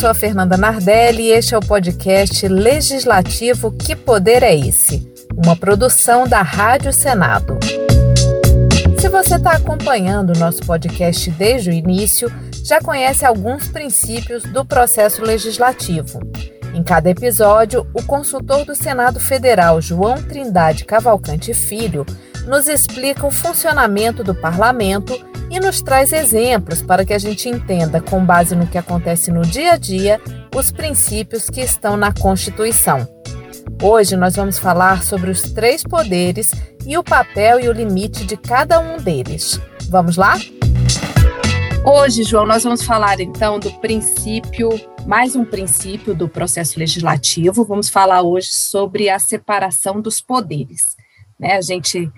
sou 0.00 0.08
a 0.08 0.14
Fernanda 0.14 0.56
Nardelli 0.56 1.24
e 1.24 1.32
este 1.32 1.54
é 1.54 1.58
o 1.58 1.60
podcast 1.60 2.48
Legislativo 2.48 3.70
Que 3.70 3.94
Poder 3.94 4.42
é 4.42 4.56
Esse? 4.56 5.06
Uma 5.36 5.54
produção 5.54 6.26
da 6.26 6.40
Rádio 6.40 6.90
Senado. 6.90 7.58
Se 8.98 9.10
você 9.10 9.34
está 9.34 9.52
acompanhando 9.52 10.30
o 10.30 10.38
nosso 10.38 10.64
podcast 10.64 11.30
desde 11.32 11.68
o 11.68 11.72
início, 11.74 12.32
já 12.64 12.80
conhece 12.80 13.26
alguns 13.26 13.68
princípios 13.68 14.42
do 14.44 14.64
processo 14.64 15.22
legislativo. 15.22 16.18
Em 16.72 16.82
cada 16.82 17.10
episódio, 17.10 17.86
o 17.92 18.02
consultor 18.02 18.64
do 18.64 18.74
Senado 18.74 19.20
Federal, 19.20 19.82
João 19.82 20.22
Trindade 20.22 20.86
Cavalcante 20.86 21.52
Filho, 21.52 22.06
nos 22.46 22.68
explica 22.68 23.26
o 23.26 23.30
funcionamento 23.30 24.24
do 24.24 24.34
parlamento 24.34 25.12
e 25.50 25.58
nos 25.58 25.82
traz 25.82 26.12
exemplos 26.12 26.80
para 26.80 27.04
que 27.04 27.12
a 27.12 27.18
gente 27.18 27.48
entenda, 27.48 28.00
com 28.00 28.24
base 28.24 28.54
no 28.54 28.68
que 28.68 28.78
acontece 28.78 29.32
no 29.32 29.42
dia 29.42 29.72
a 29.72 29.76
dia, 29.76 30.20
os 30.54 30.70
princípios 30.70 31.50
que 31.50 31.60
estão 31.60 31.96
na 31.96 32.12
Constituição. 32.12 33.06
Hoje 33.82 34.16
nós 34.16 34.36
vamos 34.36 34.58
falar 34.58 35.02
sobre 35.02 35.28
os 35.28 35.42
três 35.42 35.82
poderes 35.82 36.52
e 36.86 36.96
o 36.96 37.02
papel 37.02 37.58
e 37.58 37.68
o 37.68 37.72
limite 37.72 38.24
de 38.24 38.36
cada 38.36 38.78
um 38.78 38.98
deles. 38.98 39.60
Vamos 39.88 40.16
lá? 40.16 40.38
Hoje, 41.84 42.22
João, 42.22 42.46
nós 42.46 42.62
vamos 42.62 42.82
falar 42.82 43.20
então 43.20 43.58
do 43.58 43.72
princípio, 43.80 44.68
mais 45.06 45.34
um 45.34 45.44
princípio 45.44 46.14
do 46.14 46.28
processo 46.28 46.78
legislativo. 46.78 47.64
Vamos 47.64 47.88
falar 47.88 48.22
hoje 48.22 48.52
sobre 48.52 49.08
a 49.08 49.18
separação 49.18 50.00
dos 50.00 50.20
poderes. 50.20 50.94
Né? 51.38 51.56
A 51.56 51.60
gente 51.62 52.12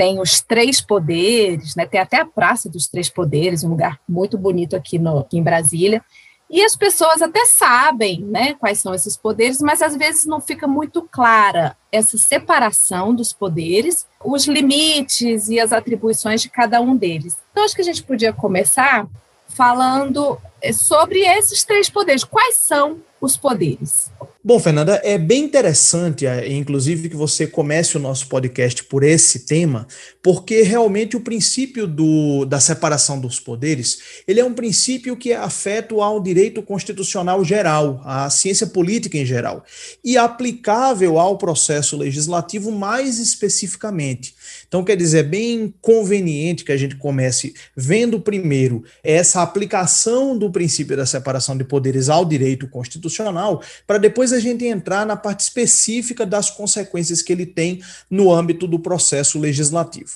tem 0.00 0.18
os 0.18 0.40
três 0.40 0.80
poderes, 0.80 1.76
né? 1.76 1.84
tem 1.84 2.00
até 2.00 2.22
a 2.22 2.24
Praça 2.24 2.70
dos 2.70 2.86
Três 2.86 3.10
Poderes, 3.10 3.62
um 3.62 3.68
lugar 3.68 4.00
muito 4.08 4.38
bonito 4.38 4.74
aqui, 4.74 4.98
no, 4.98 5.18
aqui 5.18 5.36
em 5.36 5.42
Brasília. 5.42 6.02
E 6.48 6.64
as 6.64 6.74
pessoas 6.74 7.20
até 7.20 7.44
sabem 7.44 8.22
né, 8.22 8.54
quais 8.54 8.78
são 8.78 8.94
esses 8.94 9.14
poderes, 9.14 9.60
mas 9.60 9.82
às 9.82 9.94
vezes 9.94 10.24
não 10.24 10.40
fica 10.40 10.66
muito 10.66 11.02
clara 11.02 11.76
essa 11.92 12.16
separação 12.16 13.14
dos 13.14 13.34
poderes, 13.34 14.06
os 14.24 14.46
limites 14.46 15.50
e 15.50 15.60
as 15.60 15.70
atribuições 15.70 16.40
de 16.40 16.48
cada 16.48 16.80
um 16.80 16.96
deles. 16.96 17.36
Então, 17.52 17.62
acho 17.62 17.74
que 17.74 17.82
a 17.82 17.84
gente 17.84 18.02
podia 18.02 18.32
começar 18.32 19.06
falando 19.48 20.38
eh, 20.62 20.72
sobre 20.72 21.18
esses 21.26 21.62
três 21.62 21.90
poderes. 21.90 22.24
Quais 22.24 22.56
são 22.56 23.02
os 23.20 23.36
poderes? 23.36 24.10
Bom, 24.42 24.58
Fernanda, 24.58 24.98
é 25.04 25.18
bem 25.18 25.44
interessante, 25.44 26.24
é, 26.24 26.50
inclusive, 26.50 27.10
que 27.10 27.16
você 27.16 27.46
comece 27.46 27.98
o 27.98 28.00
nosso 28.00 28.26
podcast 28.26 28.82
por 28.84 29.02
esse 29.02 29.40
tema, 29.40 29.86
porque 30.22 30.62
realmente 30.62 31.14
o 31.14 31.20
princípio 31.20 31.86
do, 31.86 32.46
da 32.46 32.58
separação 32.58 33.20
dos 33.20 33.38
poderes, 33.38 34.22
ele 34.26 34.40
é 34.40 34.44
um 34.44 34.54
princípio 34.54 35.14
que 35.14 35.30
é 35.30 35.36
afeto 35.36 36.00
ao 36.00 36.18
direito 36.22 36.62
constitucional 36.62 37.44
geral, 37.44 38.00
à 38.02 38.30
ciência 38.30 38.66
política 38.66 39.18
em 39.18 39.26
geral, 39.26 39.62
e 40.02 40.16
aplicável 40.16 41.18
ao 41.18 41.36
processo 41.36 41.94
legislativo 41.94 42.72
mais 42.72 43.18
especificamente. 43.18 44.34
Então, 44.70 44.84
quer 44.84 44.96
dizer, 44.96 45.18
é 45.18 45.22
bem 45.24 45.74
conveniente 45.80 46.62
que 46.64 46.70
a 46.70 46.76
gente 46.76 46.94
comece 46.94 47.54
vendo 47.76 48.20
primeiro 48.20 48.84
essa 49.02 49.42
aplicação 49.42 50.38
do 50.38 50.48
princípio 50.48 50.96
da 50.96 51.04
separação 51.04 51.58
de 51.58 51.64
poderes 51.64 52.08
ao 52.08 52.24
direito 52.24 52.68
constitucional, 52.68 53.60
para 53.84 53.98
depois 53.98 54.32
a 54.32 54.38
gente 54.38 54.64
entrar 54.64 55.04
na 55.04 55.16
parte 55.16 55.40
específica 55.40 56.24
das 56.24 56.50
consequências 56.50 57.20
que 57.20 57.32
ele 57.32 57.46
tem 57.46 57.82
no 58.08 58.32
âmbito 58.32 58.68
do 58.68 58.78
processo 58.78 59.40
legislativo. 59.40 60.12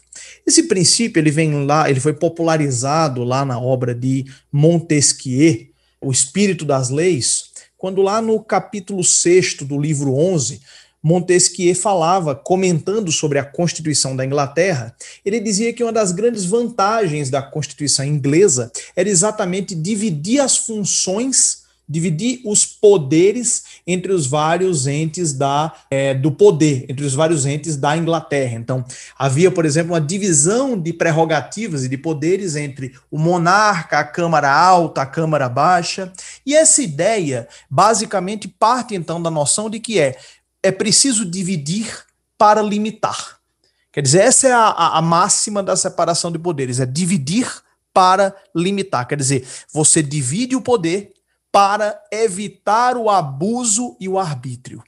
Esse 0.46 0.68
princípio, 0.68 1.18
ele 1.18 1.32
vem 1.32 1.66
lá, 1.66 1.90
ele 1.90 1.98
foi 1.98 2.12
popularizado 2.12 3.24
lá 3.24 3.44
na 3.44 3.58
obra 3.58 3.92
de 3.92 4.24
Montesquieu, 4.52 5.66
O 6.00 6.12
Espírito 6.12 6.64
das 6.64 6.90
Leis, 6.90 7.46
quando 7.76 8.02
lá 8.02 8.22
no 8.22 8.38
capítulo 8.38 9.02
6 9.02 9.56
do 9.62 9.76
livro 9.80 10.14
11, 10.14 10.60
Montesquieu 11.04 11.74
falava, 11.74 12.34
comentando 12.34 13.12
sobre 13.12 13.38
a 13.38 13.44
Constituição 13.44 14.16
da 14.16 14.24
Inglaterra, 14.24 14.96
ele 15.22 15.38
dizia 15.38 15.70
que 15.70 15.82
uma 15.82 15.92
das 15.92 16.12
grandes 16.12 16.46
vantagens 16.46 17.28
da 17.28 17.42
Constituição 17.42 18.06
inglesa 18.06 18.72
era 18.96 19.06
exatamente 19.06 19.74
dividir 19.74 20.40
as 20.40 20.56
funções 20.56 21.62
dividir 21.86 22.40
os 22.44 22.64
poderes 22.64 23.64
entre 23.86 24.10
os 24.12 24.26
vários 24.26 24.86
entes 24.86 25.32
da, 25.32 25.72
é, 25.90 26.14
do 26.14 26.32
poder, 26.32 26.86
entre 26.88 27.04
os 27.04 27.14
vários 27.14 27.44
entes 27.44 27.76
da 27.76 27.96
Inglaterra. 27.96 28.54
Então, 28.54 28.84
havia, 29.18 29.50
por 29.50 29.66
exemplo, 29.66 29.92
uma 29.92 30.00
divisão 30.00 30.78
de 30.78 30.92
prerrogativas 30.92 31.84
e 31.84 31.88
de 31.88 31.98
poderes 31.98 32.56
entre 32.56 32.94
o 33.10 33.18
monarca, 33.18 33.98
a 33.98 34.04
Câmara 34.04 34.50
Alta, 34.50 35.02
a 35.02 35.06
Câmara 35.06 35.48
Baixa. 35.48 36.10
E 36.46 36.54
essa 36.54 36.82
ideia, 36.82 37.46
basicamente, 37.68 38.48
parte 38.48 38.94
então 38.94 39.20
da 39.20 39.30
noção 39.30 39.68
de 39.68 39.78
que 39.78 40.00
é 40.00 40.16
é 40.64 40.72
preciso 40.72 41.26
dividir 41.26 41.94
para 42.38 42.62
limitar. 42.62 43.38
Quer 43.92 44.00
dizer, 44.00 44.22
essa 44.22 44.48
é 44.48 44.52
a, 44.52 44.70
a, 44.70 45.02
máxima 45.02 45.62
da 45.62 45.76
separação 45.76 46.32
de 46.32 46.38
poderes, 46.38 46.80
é 46.80 46.86
dividir 46.86 47.46
para 47.92 48.34
limitar. 48.56 49.06
Quer 49.06 49.18
dizer, 49.18 49.46
você 49.70 50.02
divide 50.02 50.56
o 50.56 50.62
poder 50.62 51.12
para 51.52 52.02
evitar 52.10 52.96
o 52.96 53.10
abuso 53.10 53.94
e 54.00 54.08
o 54.08 54.18
arbítrio. 54.18 54.82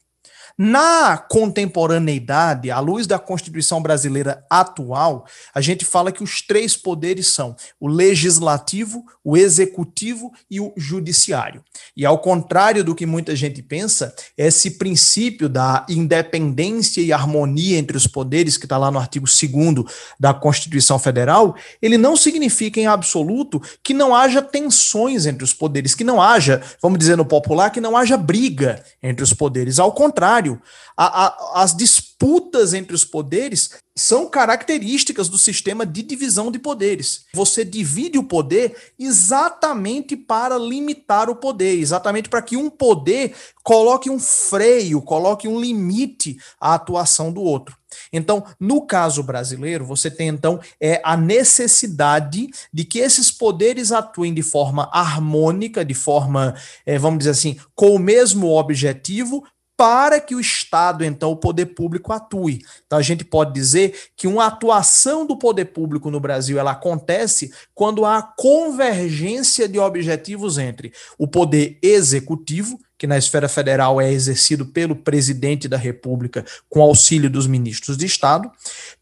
Na 0.59 1.19
contemporaneidade, 1.19 2.71
à 2.71 2.81
luz 2.81 3.07
da 3.07 3.19
Constituição 3.19 3.83
brasileira 3.83 4.43
atual, 4.49 5.27
a 5.55 5.61
gente 5.61 5.85
fala 5.85 6.11
que 6.11 6.23
os 6.23 6.41
três 6.41 6.75
poderes 6.75 7.27
são 7.27 7.55
o 7.79 7.87
legislativo, 7.87 9.05
o 9.23 9.37
executivo 9.37 10.33
e 10.51 10.59
o 10.59 10.73
judiciário. 10.75 11.63
E 11.95 12.07
ao 12.07 12.19
contrário 12.19 12.83
do 12.83 12.95
que 12.95 13.05
muita 13.05 13.37
gente 13.37 13.63
pensa, 13.63 14.15
esse 14.35 14.79
princípio 14.79 15.47
da 15.47 15.85
independência 15.91 17.03
e 17.03 17.13
harmonia 17.13 17.77
entre 17.77 17.97
os 17.97 18.07
poderes, 18.07 18.57
que 18.57 18.65
está 18.65 18.79
lá 18.79 18.91
no 18.91 18.99
artigo 18.99 19.27
2 19.27 19.85
da 20.19 20.33
Constituição 20.33 20.99
Federal, 20.99 21.55
ele 21.83 21.99
não 21.99 22.17
significa 22.17 22.81
em 22.81 22.87
absoluto 22.87 23.61
que 23.85 23.93
não 23.93 24.15
haja 24.15 24.41
tensões 24.41 25.27
entre 25.27 25.45
os 25.45 25.53
poderes, 25.53 25.95
que 25.95 26.05
não 26.05 26.23
haja, 26.23 26.63
vamos 26.81 26.99
dizer 26.99 27.17
no 27.17 27.27
popular, 27.27 27.69
que 27.69 27.81
não 27.81 27.95
haja 27.95 28.17
briga 28.17 28.83
entre 29.03 29.23
os 29.23 29.35
poderes. 29.35 29.79
Ao 29.79 29.93
contrário, 29.93 30.46
contrário, 30.47 30.63
a, 30.97 31.27
a, 31.27 31.63
as 31.63 31.77
disputas 31.77 32.73
entre 32.73 32.95
os 32.95 33.05
poderes 33.05 33.71
são 33.95 34.29
características 34.29 35.29
do 35.29 35.39
sistema 35.39 35.85
de 35.85 36.03
divisão 36.03 36.51
de 36.51 36.59
poderes. 36.59 37.25
Você 37.35 37.65
divide 37.65 38.19
o 38.19 38.25
poder 38.25 38.93
exatamente 38.99 40.17
para 40.17 40.59
limitar 40.59 41.29
o 41.29 41.37
poder, 41.37 41.79
exatamente 41.79 42.29
para 42.29 42.43
que 42.43 42.57
um 42.57 42.71
poder 42.71 43.35
coloque 43.63 44.09
um 44.09 44.19
freio, 44.19 45.03
coloque 45.03 45.49
um 45.49 45.61
limite 45.61 46.37
à 46.61 46.75
atuação 46.75 47.33
do 47.33 47.43
outro. 47.43 47.77
Então, 48.13 48.45
no 48.61 48.83
caso 48.83 49.23
brasileiro, 49.23 49.85
você 49.85 50.11
tem 50.11 50.29
então 50.29 50.61
é 50.81 51.01
a 51.05 51.17
necessidade 51.17 52.49
de 52.73 52.85
que 52.85 52.99
esses 52.99 53.31
poderes 53.31 53.93
atuem 53.93 54.35
de 54.35 54.43
forma 54.43 54.91
harmônica, 54.93 55.85
de 55.85 55.95
forma, 55.95 56.55
é, 56.85 56.99
vamos 56.99 57.19
dizer 57.19 57.31
assim, 57.31 57.57
com 57.75 57.95
o 57.95 57.99
mesmo 57.99 58.49
objetivo, 58.49 59.45
para 59.77 60.19
que 60.21 60.35
o 60.35 60.41
Estado, 60.41 61.05
então, 61.05 61.31
o 61.31 61.37
poder 61.37 61.67
público 61.67 62.13
atue. 62.13 62.65
Então, 62.87 62.99
a 62.99 63.03
gente 63.03 63.25
pode 63.25 63.53
dizer 63.53 63.95
que 64.17 64.27
uma 64.27 64.47
atuação 64.47 65.27
do 65.27 65.37
poder 65.37 65.67
público 65.67 66.11
no 66.11 66.19
Brasil 66.19 66.59
ela 66.59 66.71
acontece 66.71 67.53
quando 67.75 68.05
há 68.05 68.23
convergência 68.23 69.69
de 69.69 69.79
objetivos 69.79 70.57
entre 70.57 70.93
o 71.19 71.29
poder 71.29 71.79
executivo, 71.83 72.81
que 72.99 73.07
na 73.07 73.19
esfera 73.19 73.49
federal 73.49 74.01
é 74.01 74.11
exercido 74.11 74.65
pelo 74.65 74.97
presidente 74.97 75.69
da 75.69 75.77
República 75.77 76.45
com 76.71 76.81
auxílio 76.81 77.29
dos 77.29 77.47
ministros 77.47 77.99
de 77.99 78.07
Estado, 78.07 78.51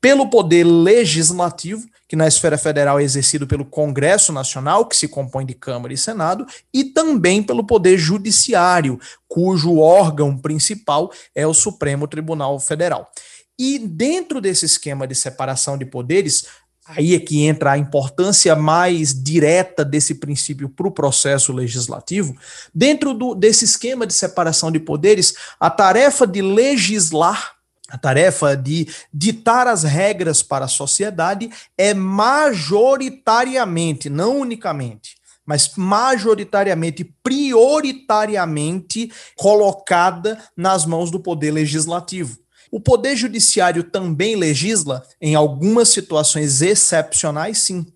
pelo 0.01 0.29
poder 0.29 0.65
legislativo, 0.65 1.87
que 2.15 2.16
na 2.16 2.28
esfera 2.28 2.57
federal 2.57 3.01
é 3.01 3.03
exercido 3.03 3.45
pelo 3.45 3.65
Congresso 3.65 4.33
Nacional, 4.33 4.87
que 4.87 4.95
se 4.95 5.09
compõe 5.09 5.45
de 5.45 5.53
Câmara 5.53 5.93
e 5.93 5.97
Senado, 5.97 6.47
e 6.72 6.84
também 6.84 7.43
pelo 7.43 7.66
Poder 7.66 7.99
Judiciário, 7.99 9.01
cujo 9.27 9.78
órgão 9.78 10.39
principal 10.39 11.11
é 11.34 11.45
o 11.45 11.53
Supremo 11.53 12.07
Tribunal 12.07 12.61
Federal. 12.61 13.11
E 13.59 13.81
dentro 13.81 14.41
desse 14.41 14.65
esquema 14.65 15.09
de 15.09 15.15
separação 15.16 15.77
de 15.77 15.84
poderes, 15.84 16.47
aí 16.87 17.16
é 17.16 17.19
que 17.19 17.43
entra 17.43 17.72
a 17.72 17.78
importância 17.78 18.55
mais 18.55 19.13
direta 19.13 19.84
desse 19.84 20.15
princípio 20.15 20.69
para 20.69 20.87
o 20.87 20.93
processo 20.93 21.53
legislativo. 21.53 22.37
Dentro 22.72 23.13
do, 23.13 23.34
desse 23.34 23.65
esquema 23.65 24.07
de 24.07 24.15
separação 24.15 24.71
de 24.71 24.78
poderes, 24.78 25.34
a 25.59 25.69
tarefa 25.69 26.28
de 26.28 26.41
legislar 26.41 27.55
a 27.95 27.99
tarefa 27.99 28.57
de 28.57 28.89
ditar 29.13 29.69
as 29.69 29.85
regras 29.85 30.43
para 30.43 30.65
a 30.65 30.69
sociedade 30.69 31.49
é 31.79 31.95
majoritariamente, 31.95 34.11
não 34.11 34.41
unicamente, 34.41 35.15
mas 35.47 35.71
majoritariamente, 35.77 37.05
prioritariamente 37.23 39.13
colocada 39.37 40.43
nas 40.57 40.85
mãos 40.85 41.09
do 41.09 41.21
poder 41.21 41.53
legislativo. 41.53 42.37
O 42.69 42.81
poder 42.81 43.15
judiciário 43.15 43.85
também 43.85 44.35
legisla 44.35 45.05
em 45.21 45.37
algumas 45.37 45.91
situações 45.91 46.63
excepcionais, 46.63 47.59
sim. 47.59 47.87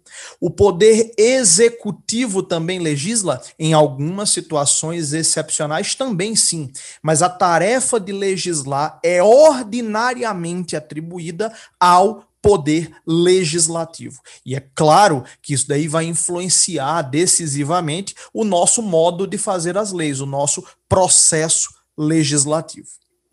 O 0.40 0.50
poder 0.50 1.12
executivo 1.16 2.42
também 2.42 2.78
legisla? 2.78 3.40
Em 3.58 3.72
algumas 3.72 4.30
situações 4.30 5.12
excepcionais 5.12 5.94
também 5.94 6.36
sim, 6.36 6.70
mas 7.02 7.22
a 7.22 7.28
tarefa 7.28 7.98
de 7.98 8.12
legislar 8.12 8.98
é 9.02 9.22
ordinariamente 9.22 10.76
atribuída 10.76 11.52
ao 11.78 12.28
poder 12.40 12.90
legislativo. 13.06 14.20
E 14.44 14.54
é 14.54 14.60
claro 14.74 15.24
que 15.42 15.52
isso 15.54 15.66
daí 15.68 15.88
vai 15.88 16.04
influenciar 16.04 17.02
decisivamente 17.02 18.14
o 18.32 18.44
nosso 18.44 18.80
modo 18.82 19.26
de 19.26 19.36
fazer 19.36 19.76
as 19.76 19.92
leis, 19.92 20.20
o 20.20 20.26
nosso 20.26 20.64
processo 20.88 21.68
legislativo. 21.96 22.88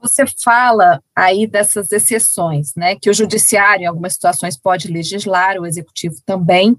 Você 0.08 0.24
fala 0.44 1.02
aí 1.16 1.48
dessas 1.48 1.92
exceções, 1.92 2.74
né, 2.76 2.96
que 2.96 3.10
o 3.10 3.14
judiciário 3.14 3.84
em 3.84 3.88
algumas 3.88 4.14
situações 4.14 4.58
pode 4.58 4.88
legislar, 4.88 5.58
o 5.58 5.66
executivo 5.66 6.16
também. 6.26 6.78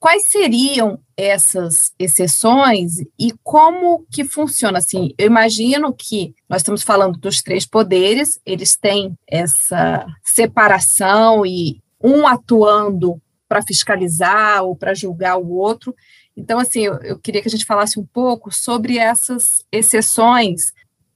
Quais 0.00 0.26
seriam 0.26 0.98
essas 1.16 1.92
exceções 1.96 2.94
e 3.16 3.32
como 3.44 4.04
que 4.10 4.24
funciona 4.24 4.78
assim? 4.78 5.14
Eu 5.16 5.26
imagino 5.26 5.92
que 5.92 6.34
nós 6.48 6.62
estamos 6.62 6.82
falando 6.82 7.18
dos 7.18 7.40
três 7.40 7.64
poderes, 7.64 8.40
eles 8.44 8.76
têm 8.76 9.16
essa 9.28 10.04
separação 10.24 11.46
e 11.46 11.80
um 12.02 12.26
atuando 12.26 13.22
para 13.48 13.62
fiscalizar 13.62 14.64
ou 14.64 14.74
para 14.74 14.94
julgar 14.94 15.36
o 15.36 15.52
outro. 15.52 15.94
Então, 16.36 16.58
assim, 16.58 16.80
eu, 16.80 16.94
eu, 17.02 17.18
queria 17.18 17.42
que 17.42 17.48
a 17.48 17.50
gente 17.50 17.66
falasse 17.66 18.00
um 18.00 18.04
pouco 18.04 18.50
sobre 18.50 18.98
essas 18.98 19.62
exceções. 19.70 20.72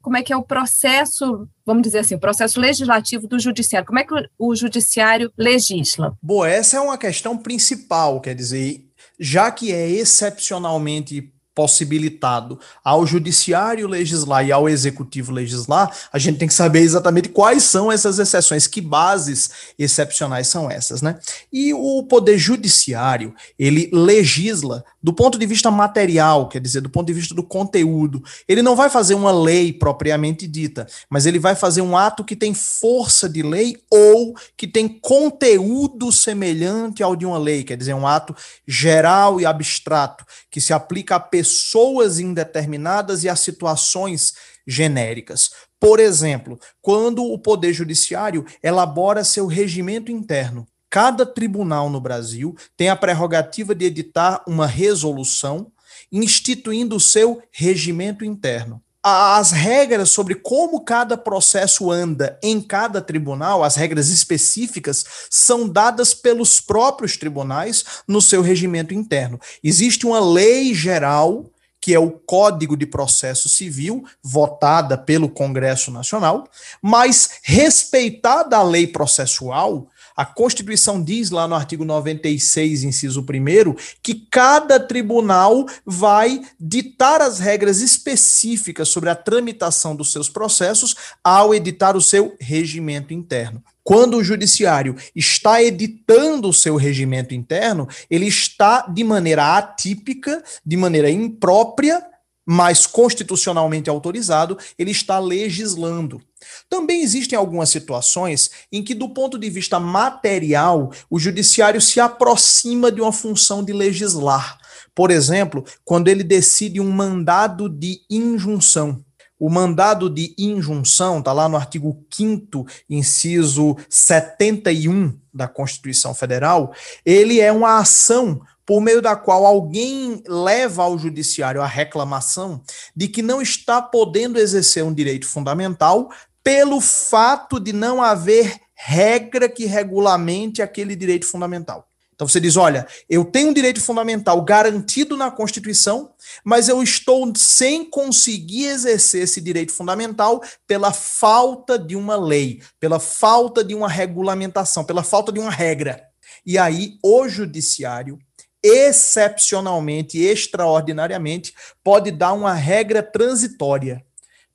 Como 0.07 0.17
é 0.17 0.23
que 0.23 0.33
é 0.33 0.37
o 0.37 0.43
processo, 0.45 1.49
vamos 1.67 1.83
dizer 1.83 1.99
assim, 1.99 2.15
o 2.15 2.21
processo 2.21 2.61
legislativo 2.61 3.27
do 3.27 3.41
judiciário? 3.41 3.85
Como 3.85 3.99
é 3.99 4.05
que 4.05 4.15
o, 4.39 4.55
judiciário 4.55 5.33
legisla? 5.37 6.17
Bom, 6.23 6.47
essa 6.47 6.77
é 6.77 6.81
uma 6.81 6.97
questão 6.97 7.37
principal, 7.37 8.21
quer 8.21 8.33
dizer, 8.33 8.85
já 9.19 9.51
que 9.51 9.73
é 9.73 9.91
excepcionalmente 9.91 11.33
possibilitado 11.57 12.61
ao 12.85 13.07
judiciário 13.07 13.89
legislar 13.89 14.47
e 14.47 14.53
ao 14.53 14.69
executivo 14.69 15.33
legislar, 15.33 15.91
a 16.13 16.19
gente 16.19 16.39
tem 16.39 16.47
que 16.47 16.53
saber 16.53 16.81
exatamente 16.81 17.31
quais 17.31 17.63
são 17.63 17.91
essas 17.91 18.19
exceções, 18.19 18.67
que 18.67 18.83
bases 18.83 19.51
excepcionais 19.79 20.49
são 20.49 20.71
essas, 20.71 21.01
né? 21.01 21.19
E 21.51 21.73
o 21.73 22.03
poder 22.03 22.37
judiciário, 22.37 23.35
ele 23.59 23.89
legisla 23.91 24.85
do 25.03 25.15
ponto 25.15 25.39
de 25.39 25.47
vista 25.47 25.71
material, 25.71 26.47
quer 26.47 26.61
dizer, 26.61 26.83
do 26.83 26.91
ponto 26.91 27.07
de 27.07 27.15
vista 27.15 27.35
do 27.35 27.43
conteúdo. 27.43 28.23
Ele 28.47 28.61
não 28.61 28.77
vai 28.77 28.91
fazer 28.91 29.15
uma 29.15 29.33
lei 29.33 29.73
propriamente 29.73 30.47
dita, 30.47 30.87
mas 31.09 31.25
ele 31.25 31.39
vai 31.39 31.55
fazer 31.55 31.81
um 31.81 31.97
ato 31.97 32.23
que 32.23 32.37
tem 32.37 32.53
força 32.53 33.29
de 33.29 33.41
lei 33.41 33.79
ou 33.91 34.35
que 34.57 34.67
tem 34.67 34.89
conteúdo 34.89 36.13
semelhante 36.13 37.03
ao 37.03 37.17
de 37.17 37.25
uma 37.25 37.39
lei, 37.39 37.65
quer 37.65 37.79
dizer, 37.79 37.95
um 37.95 38.07
ato 38.07 38.37
geral 38.67 39.41
e 39.41 39.47
abstrato 39.47 40.27
que 40.51 40.61
se 40.61 40.73
aplica 40.73 41.17
a 41.17 41.21
pessoas 41.47 42.19
indeterminadas 42.19 43.23
e 43.23 43.29
a 43.29 43.37
situações 43.37 44.35
genéricas. 44.67 45.51
Por 45.79 46.01
exemplo, 46.01 46.59
quando 46.83 47.23
o 47.23 47.39
Poder 47.39 47.73
Judiciário 47.73 48.45
elabora 48.61 49.23
seu 49.23 49.47
regimento 49.47 50.11
interno, 50.11 50.67
cada 50.91 51.25
tribunal 51.25 51.89
no 51.89 52.01
Brasil 52.01 52.57
tem 52.77 52.89
a 52.89 52.97
prerrogativa 52.97 53.77
de 53.77 53.85
editar 53.85 54.43
uma 54.49 54.67
resolução 54.67 55.71
instituindo 56.11 56.97
o 56.97 57.01
seu 57.01 57.41
regimento 57.53 58.25
interno 58.25 58.83
as 59.09 59.53
regras 59.53 60.11
sobre 60.11 60.35
como 60.35 60.81
cada 60.81 61.17
processo 61.17 61.93
anda 61.93 62.37
em 62.43 62.61
cada 62.61 63.01
tribunal, 63.01 63.63
as 63.63 63.77
regras 63.77 64.09
específicas, 64.09 65.05
são 65.31 65.69
dadas 65.69 66.13
pelos 66.13 66.59
próprios 66.59 67.17
tribunais 67.17 67.85
no 68.09 68.21
seu 68.21 68.43
regimento 68.43 68.93
interno. 68.93 69.39
Existe 69.63 70.05
uma 70.05 70.19
lei 70.19 70.75
geral, 70.75 71.49
que 71.81 71.95
é 71.95 72.01
o 72.01 72.11
Código 72.11 72.77
de 72.77 72.85
Processo 72.85 73.49
Civil, 73.49 74.05
votada 74.21 74.99
pelo 74.99 75.29
Congresso 75.29 75.93
Nacional, 75.93 76.49
mas 76.83 77.39
respeitada 77.45 78.57
a 78.57 78.63
lei 78.65 78.89
processual, 78.89 79.87
a 80.17 80.25
Constituição 80.25 81.03
diz 81.03 81.31
lá 81.31 81.47
no 81.47 81.55
artigo 81.55 81.85
96, 81.85 82.85
inciso 82.85 83.21
1, 83.21 83.75
que 84.03 84.15
cada 84.31 84.81
tribunal 84.81 85.67
vai 85.85 86.41
ditar 86.59 87.21
as 87.21 87.39
regras 87.39 87.81
específicas 87.81 88.89
sobre 88.89 89.11
a 89.11 89.15
tramitação 89.15 89.95
dos 89.95 90.11
seus 90.11 90.31
processos 90.31 90.97
ao 91.23 91.55
editar 91.55 91.95
o 91.97 92.01
seu 92.01 92.35
regimento 92.41 93.13
interno. 93.13 93.63
Quando 93.85 94.17
o 94.17 94.25
judiciário 94.25 94.97
está 95.15 95.63
editando 95.63 96.49
o 96.49 96.53
seu 96.53 96.77
regimento 96.77 97.35
interno, 97.35 97.87
ele 98.11 98.27
está 98.27 98.87
de 98.89 99.05
maneira 99.05 99.59
atípica, 99.59 100.43
de 100.65 100.77
maneira 100.79 101.11
imprópria, 101.11 102.03
mas 102.45 102.87
constitucionalmente 102.87 103.91
autorizado, 103.91 104.57
ele 104.79 104.93
está 104.93 105.19
legislando. 105.19 106.23
Também 106.69 107.03
existem 107.03 107.39
algumas 107.39 107.71
situações 107.71 108.51
em 108.73 108.83
que, 108.83 108.95
do 108.95 109.09
ponto 109.09 109.39
de 109.39 109.49
vista 109.49 109.79
material, 109.79 110.91
o 111.11 111.19
judiciário 111.19 111.81
se 111.81 112.01
aproxima 112.01 112.91
de 112.91 113.01
uma 113.01 113.13
função 113.13 113.65
de 113.65 113.73
legislar. 113.73 114.59
Por 114.95 115.11
exemplo, 115.11 115.65
quando 115.85 116.09
ele 116.09 116.25
decide 116.25 116.81
um 116.81 116.91
mandado 116.91 117.69
de 117.69 118.01
injunção. 118.11 119.05
O 119.39 119.51
mandado 119.51 120.09
de 120.09 120.35
injunção, 120.39 121.19
está 121.19 121.31
lá 121.31 121.47
no 121.47 121.59
artigo 121.59 122.03
5, 122.11 122.67
inciso 122.89 123.77
71 123.91 125.15
da 125.33 125.47
Constituição 125.47 126.15
Federal, 126.15 126.73
ele 127.05 127.39
é 127.39 127.53
uma 127.53 127.79
ação 127.79 128.41
por 128.65 128.81
meio 128.81 129.01
da 129.01 129.15
qual 129.15 129.47
alguém 129.47 130.23
leva 130.27 130.83
ao 130.83 130.99
judiciário 130.99 131.63
a 131.63 131.67
reclamação 131.67 132.61
de 132.97 133.07
que 133.07 133.23
não 133.23 133.41
está 133.41 133.81
podendo 133.81 134.39
exercer 134.39 134.83
um 134.83 134.93
direito 134.93 135.27
fundamental 135.27 136.09
pelo 136.47 136.81
fato 136.81 137.59
de 137.59 137.73
não 137.73 138.01
haver 138.01 138.61
regra 138.73 139.49
que 139.49 139.67
regulamente 139.67 140.63
aquele 140.63 140.95
direito 140.95 141.27
fundamental. 141.27 141.89
Então 142.15 142.29
você 142.29 142.39
diz: 142.39 142.57
olha, 142.57 142.87
eu 143.11 143.25
tenho 143.25 143.49
um 143.49 143.53
direito 143.53 143.81
fundamental 143.81 144.41
garantido 144.43 145.17
na 145.17 145.29
Constituição, 145.29 146.13
mas 146.45 146.69
eu 146.69 146.81
estou 146.85 147.33
sem 147.35 147.85
conseguir 147.85 148.67
exercer 148.67 149.25
esse 149.25 149.41
direito 149.41 149.73
fundamental 149.73 150.41
pela 150.69 150.93
falta 150.93 151.77
de 151.77 151.97
uma 151.97 152.15
lei, 152.15 152.63
pela 152.79 153.01
falta 153.01 153.65
de 153.65 153.75
uma 153.75 153.89
regulamentação, 153.89 154.85
pela 154.85 155.03
falta 155.03 155.33
de 155.33 155.41
uma 155.41 155.51
regra. 155.51 156.01
E 156.47 156.57
aí 156.57 156.97
o 157.03 157.29
judiciário 157.29 158.21
excepcionalmente, 158.63 160.19
extraordinariamente, 160.19 161.55
pode 161.85 162.11
dar 162.11 162.33
uma 162.33 162.53
regra 162.53 163.03
transitória. 163.03 164.06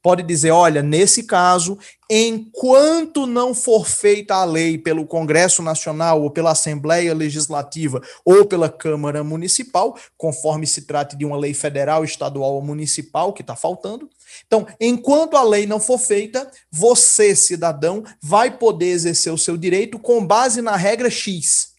Pode 0.02 0.24
dizer, 0.24 0.50
olha, 0.50 0.82
nesse 0.82 1.24
caso, 1.24 1.78
enquanto 2.10 3.28
não 3.28 3.54
for 3.54 3.88
feita 3.88 4.34
a 4.36 4.44
lei 4.44 4.78
pelo 4.78 5.06
Congresso 5.06 5.62
Nacional 5.62 6.24
ou 6.24 6.32
pela 6.32 6.52
Assembleia 6.52 7.14
Legislativa 7.14 8.02
ou 8.26 8.46
pela 8.46 8.68
Câmara 8.68 9.24
Municipal, 9.24 9.96
conforme 10.18 10.66
se 10.66 10.84
trate 10.84 11.16
de 11.16 11.24
uma 11.24 11.38
lei 11.38 11.54
federal, 11.54 12.04
estadual 12.04 12.56
ou 12.56 12.62
municipal 12.64 13.32
que 13.32 13.42
está 13.44 13.56
faltando. 13.56 14.10
Então, 14.48 14.66
enquanto 14.80 15.38
a 15.38 15.44
lei 15.44 15.68
não 15.68 15.80
for 15.80 16.00
feita, 16.00 16.50
você, 16.72 17.36
cidadão, 17.36 18.04
vai 18.20 18.58
poder 18.58 18.90
exercer 18.90 19.32
o 19.32 19.38
seu 19.38 19.56
direito 19.56 20.00
com 20.00 20.26
base 20.26 20.62
na 20.64 20.76
regra 20.76 21.12
X. 21.12 21.74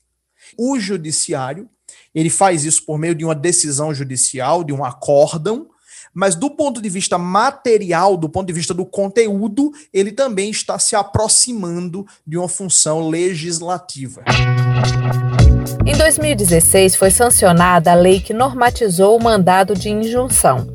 O 0.56 0.78
judiciário 0.78 1.68
ele 2.14 2.30
faz 2.30 2.64
isso 2.64 2.84
por 2.84 2.98
meio 2.98 3.14
de 3.14 3.24
uma 3.24 3.34
decisão 3.34 3.94
judicial, 3.94 4.62
de 4.62 4.72
um 4.72 4.84
acórdão, 4.84 5.68
mas 6.14 6.34
do 6.34 6.50
ponto 6.50 6.80
de 6.80 6.88
vista 6.88 7.16
material, 7.16 8.16
do 8.16 8.28
ponto 8.28 8.46
de 8.46 8.52
vista 8.52 8.74
do 8.74 8.84
conteúdo, 8.84 9.72
ele 9.92 10.12
também 10.12 10.50
está 10.50 10.78
se 10.78 10.94
aproximando 10.94 12.06
de 12.26 12.36
uma 12.36 12.48
função 12.48 13.08
legislativa. 13.08 14.22
Em 15.84 15.96
2016 15.96 16.94
foi 16.94 17.10
sancionada 17.10 17.90
a 17.90 17.94
lei 17.94 18.20
que 18.20 18.32
normatizou 18.32 19.16
o 19.16 19.22
mandado 19.22 19.74
de 19.74 19.88
injunção. 19.90 20.66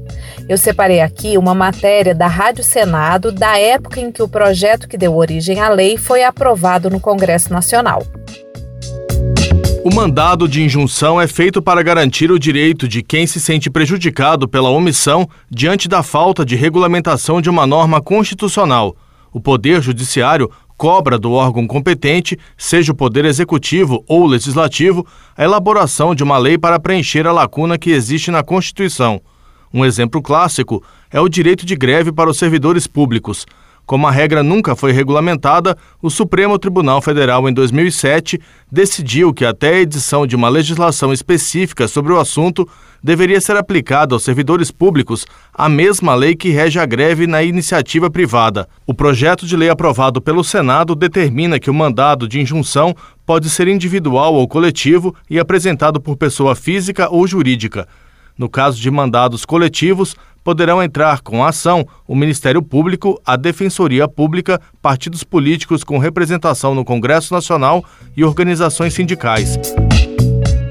Eu 0.50 0.58
separei 0.58 1.02
aqui 1.02 1.38
uma 1.38 1.54
matéria 1.54 2.16
da 2.16 2.28
Rádio 2.28 2.64
Senado 2.64 3.32
da 3.32 3.58
época 3.58 4.00
em 4.00 4.12
que 4.12 4.24
o 4.24 4.28
projeto 4.28 4.88
que 4.88 4.98
deu 4.98 5.16
origem 5.16 5.60
à 5.60 5.70
lei 5.70 5.98
foi 5.98 6.24
aprovado 6.24 6.90
no 6.90 7.00
Congresso 7.00 7.52
Nacional. 7.52 8.04
O 9.90 9.96
mandado 9.96 10.50
de 10.50 10.62
injunção 10.62 11.20
é 11.20 11.26
feito 11.28 11.62
para 11.62 11.82
garantir 11.82 12.30
o 12.30 12.38
direito 12.38 12.90
de 12.90 13.02
quem 13.02 13.26
se 13.26 13.40
sente 13.40 13.70
prejudicado 13.70 14.46
pela 14.46 14.70
omissão 14.70 15.30
diante 15.50 15.88
da 15.88 16.04
falta 16.04 16.46
de 16.46 16.58
regulamentação 16.58 17.40
de 17.40 17.50
uma 17.50 17.66
norma 17.66 18.02
constitucional. 18.02 18.98
O 19.32 19.40
Poder 19.40 19.82
Judiciário 19.82 20.52
cobra 20.76 21.18
do 21.18 21.32
órgão 21.32 21.66
competente, 21.66 22.38
seja 22.58 22.92
o 22.92 22.96
Poder 22.96 23.24
Executivo 23.24 24.04
ou 24.10 24.26
Legislativo, 24.26 25.08
a 25.38 25.46
elaboração 25.46 26.14
de 26.14 26.22
uma 26.22 26.38
lei 26.38 26.58
para 26.58 26.82
preencher 26.82 27.26
a 27.26 27.32
lacuna 27.32 27.78
que 27.78 27.92
existe 27.92 28.30
na 28.30 28.44
Constituição. 28.44 29.22
Um 29.74 29.86
exemplo 29.86 30.22
clássico 30.22 30.84
é 31.10 31.22
o 31.22 31.30
direito 31.30 31.66
de 31.66 31.78
greve 31.78 32.12
para 32.12 32.30
os 32.30 32.38
servidores 32.38 32.88
públicos. 32.88 33.46
Como 33.88 34.06
a 34.06 34.12
regra 34.12 34.44
nunca 34.44 34.76
foi 34.76 34.92
regulamentada, 34.92 35.78
o 36.02 36.10
Supremo 36.10 36.60
Tribunal 36.60 37.02
Federal, 37.02 37.48
em 37.48 37.54
2007, 37.54 38.38
decidiu 38.70 39.34
que 39.34 39.46
até 39.46 39.76
a 39.76 39.80
edição 39.80 40.28
de 40.28 40.36
uma 40.36 40.50
legislação 40.50 41.14
específica 41.14 41.88
sobre 41.88 42.12
o 42.12 42.20
assunto 42.20 42.68
deveria 43.02 43.40
ser 43.40 43.56
aplicada 43.56 44.14
aos 44.14 44.26
servidores 44.26 44.72
públicos 44.72 45.26
a 45.54 45.70
mesma 45.70 46.16
lei 46.16 46.36
que 46.36 46.50
rege 46.50 46.78
a 46.78 46.86
greve 46.86 47.28
na 47.28 47.42
iniciativa 47.42 48.10
privada. 48.10 48.68
O 48.86 48.94
projeto 48.94 49.46
de 49.46 49.56
lei 49.56 49.70
aprovado 49.70 50.22
pelo 50.22 50.44
Senado 50.44 50.94
determina 50.94 51.58
que 51.58 51.70
o 51.70 51.74
mandado 51.74 52.28
de 52.28 52.42
injunção 52.42 52.94
pode 53.26 53.50
ser 53.50 53.70
individual 53.70 54.34
ou 54.34 54.50
coletivo 54.50 55.16
e 55.30 55.40
apresentado 55.40 56.02
por 56.02 56.18
pessoa 56.18 56.56
física 56.56 57.08
ou 57.10 57.26
jurídica. 57.26 57.88
No 58.38 58.48
caso 58.48 58.80
de 58.80 58.92
mandados 58.92 59.46
coletivos, 59.46 60.16
poderão 60.44 60.82
entrar 60.82 61.22
com 61.22 61.44
a 61.44 61.50
ação 61.50 61.86
o 62.08 62.16
Ministério 62.16 62.62
Público, 62.62 63.20
a 63.26 63.36
Defensoria 63.36 64.08
Pública, 64.08 64.62
partidos 64.82 65.24
políticos 65.24 65.84
com 65.84 65.98
representação 65.98 66.76
no 66.76 66.86
Congresso 66.86 67.34
Nacional 67.34 67.84
e 68.16 68.24
organizações 68.24 68.94
sindicais. 68.94 69.58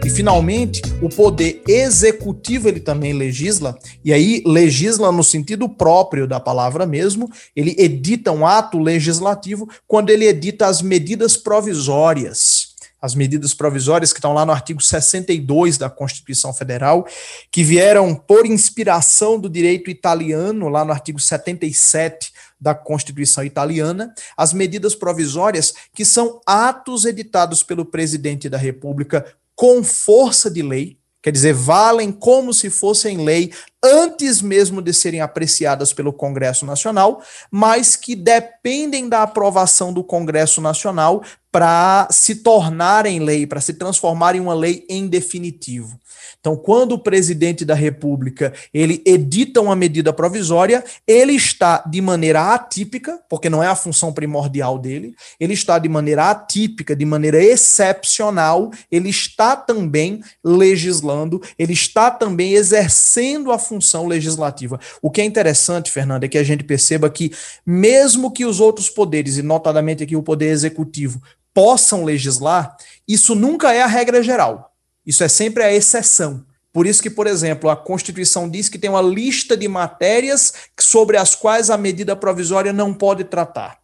E 0.05 0.09
finalmente, 0.09 0.81
o 1.03 1.09
poder 1.09 1.63
executivo 1.67 2.69
ele 2.69 2.79
também 2.79 3.13
legisla, 3.13 3.77
e 4.05 4.13
aí 4.13 4.43
legisla 4.47 5.11
no 5.11 5.25
sentido 5.25 5.69
próprio 5.69 6.29
da 6.29 6.39
palavra 6.39 6.87
mesmo, 6.87 7.29
ele 7.57 7.75
edita 7.77 8.31
um 8.31 8.47
ato 8.47 8.79
legislativo 8.79 9.69
quando 9.87 10.11
ele 10.11 10.25
edita 10.25 10.67
as 10.67 10.81
medidas 10.81 11.37
provisórias 11.37 12.66
as 13.01 13.15
medidas 13.15 13.53
provisórias 13.53 14.13
que 14.13 14.19
estão 14.19 14.33
lá 14.33 14.45
no 14.47 14.53
artigo 14.53 14.83
62 14.83 15.79
da 15.79 15.91
Constituição 15.91 16.53
Federal, 16.53 17.07
que 17.51 17.63
vieram 17.63 18.15
por 18.15 18.47
inspiração 18.47 19.39
do 19.39 19.49
direito 19.49 19.91
italiano, 19.91 20.69
lá 20.69 20.85
no 20.85 20.93
artigo 20.93 21.21
77 21.21 22.33
da 22.61 22.75
Constituição 22.75 23.45
italiana, 23.45 24.15
as 24.37 24.53
medidas 24.53 24.95
provisórias, 24.95 25.75
que 25.95 26.05
são 26.05 26.41
atos 26.47 27.05
editados 27.05 27.63
pelo 27.63 27.85
presidente 27.85 28.49
da 28.49 28.59
República 28.59 29.25
com 29.55 29.83
força 29.83 30.51
de 30.51 30.63
lei, 30.63 30.99
quer 31.23 31.31
dizer, 31.31 31.55
valem 31.55 32.13
como 32.13 32.53
se 32.53 32.71
fossem 32.71 33.25
lei 33.25 33.53
antes 33.83 34.43
mesmo 34.43 34.83
de 34.83 34.93
serem 34.93 35.21
apreciadas 35.21 35.93
pelo 35.93 36.13
Congresso 36.13 36.67
Nacional, 36.67 37.23
mas 37.51 37.97
que 37.97 38.17
dependem 38.17 39.09
da 39.09 39.23
aprovação 39.23 39.93
do 39.93 40.03
Congresso 40.03 40.61
Nacional 40.61 41.23
para 41.53 42.07
se 42.11 42.37
tornarem 42.37 43.21
lei, 43.21 43.47
para 43.47 43.61
se 43.63 43.75
transformarem 43.75 44.41
em 44.41 44.45
uma 44.45 44.55
lei 44.55 44.85
em 44.91 45.07
definitivo. 45.07 45.99
Então, 46.39 46.55
quando 46.55 46.93
o 46.93 46.99
presidente 46.99 47.65
da 47.65 47.75
República 47.75 48.53
ele 48.73 49.03
edita 49.05 49.61
uma 49.61 49.75
medida 49.75 50.13
provisória, 50.13 50.85
ele 51.07 51.33
está 51.33 51.79
de 51.79 52.01
maneira 52.01 52.55
atípica, 52.55 53.19
porque 53.29 53.51
não 53.51 53.63
é 53.63 53.67
a 53.67 53.75
função 53.75 54.13
primordial 54.13 54.79
dele, 54.79 55.15
ele 55.41 55.55
está 55.55 55.79
de 55.79 55.89
maneira 55.89 56.31
atípica, 56.31 56.95
de 56.95 57.05
maneira 57.05 57.43
excepcional, 57.43 58.71
ele 58.93 59.09
está 59.09 59.57
também 59.57 60.21
legislando, 60.45 61.43
ele 61.59 61.73
está 61.73 62.11
também 62.11 62.53
exercendo 62.53 63.51
a 63.51 63.59
função 63.67 64.07
legislativa. 64.07 64.79
O 65.03 65.11
que 65.11 65.21
é 65.21 65.25
interessante, 65.25 65.91
Fernando, 65.91 66.25
é 66.25 66.29
que 66.29 66.39
a 66.39 66.45
gente 66.45 66.65
perceba 66.65 67.11
que, 67.11 67.33
mesmo 67.65 68.31
que 68.31 68.45
os 68.45 68.61
outros 68.61 68.89
poderes, 68.89 69.37
e 69.37 69.43
notadamente 69.43 70.03
aqui 70.03 70.17
o 70.17 70.23
poder 70.23 70.49
executivo, 70.49 71.21
possam 71.53 72.05
legislar, 72.05 72.77
isso 73.09 73.35
nunca 73.35 73.73
é 73.73 73.83
a 73.83 73.87
regra 73.87 74.23
geral. 74.23 74.75
Isso 75.07 75.25
é 75.25 75.29
sempre 75.29 75.63
a 75.63 75.73
exceção. 75.73 76.45
Por 76.73 76.87
isso 76.87 77.03
que, 77.03 77.09
por 77.09 77.27
exemplo, 77.27 77.71
a 77.71 77.77
Constituição 77.77 78.51
diz 78.51 78.69
que 78.69 78.79
tem 78.79 78.91
uma 78.91 79.01
lista 79.01 79.57
de 79.57 79.67
matérias 79.67 80.53
sobre 80.79 81.17
as 81.17 81.35
quais 81.35 81.71
a 81.71 81.79
medida 81.79 82.15
provisória 82.15 82.73
não 82.73 82.93
pode 82.93 83.25
tratar. 83.25 83.79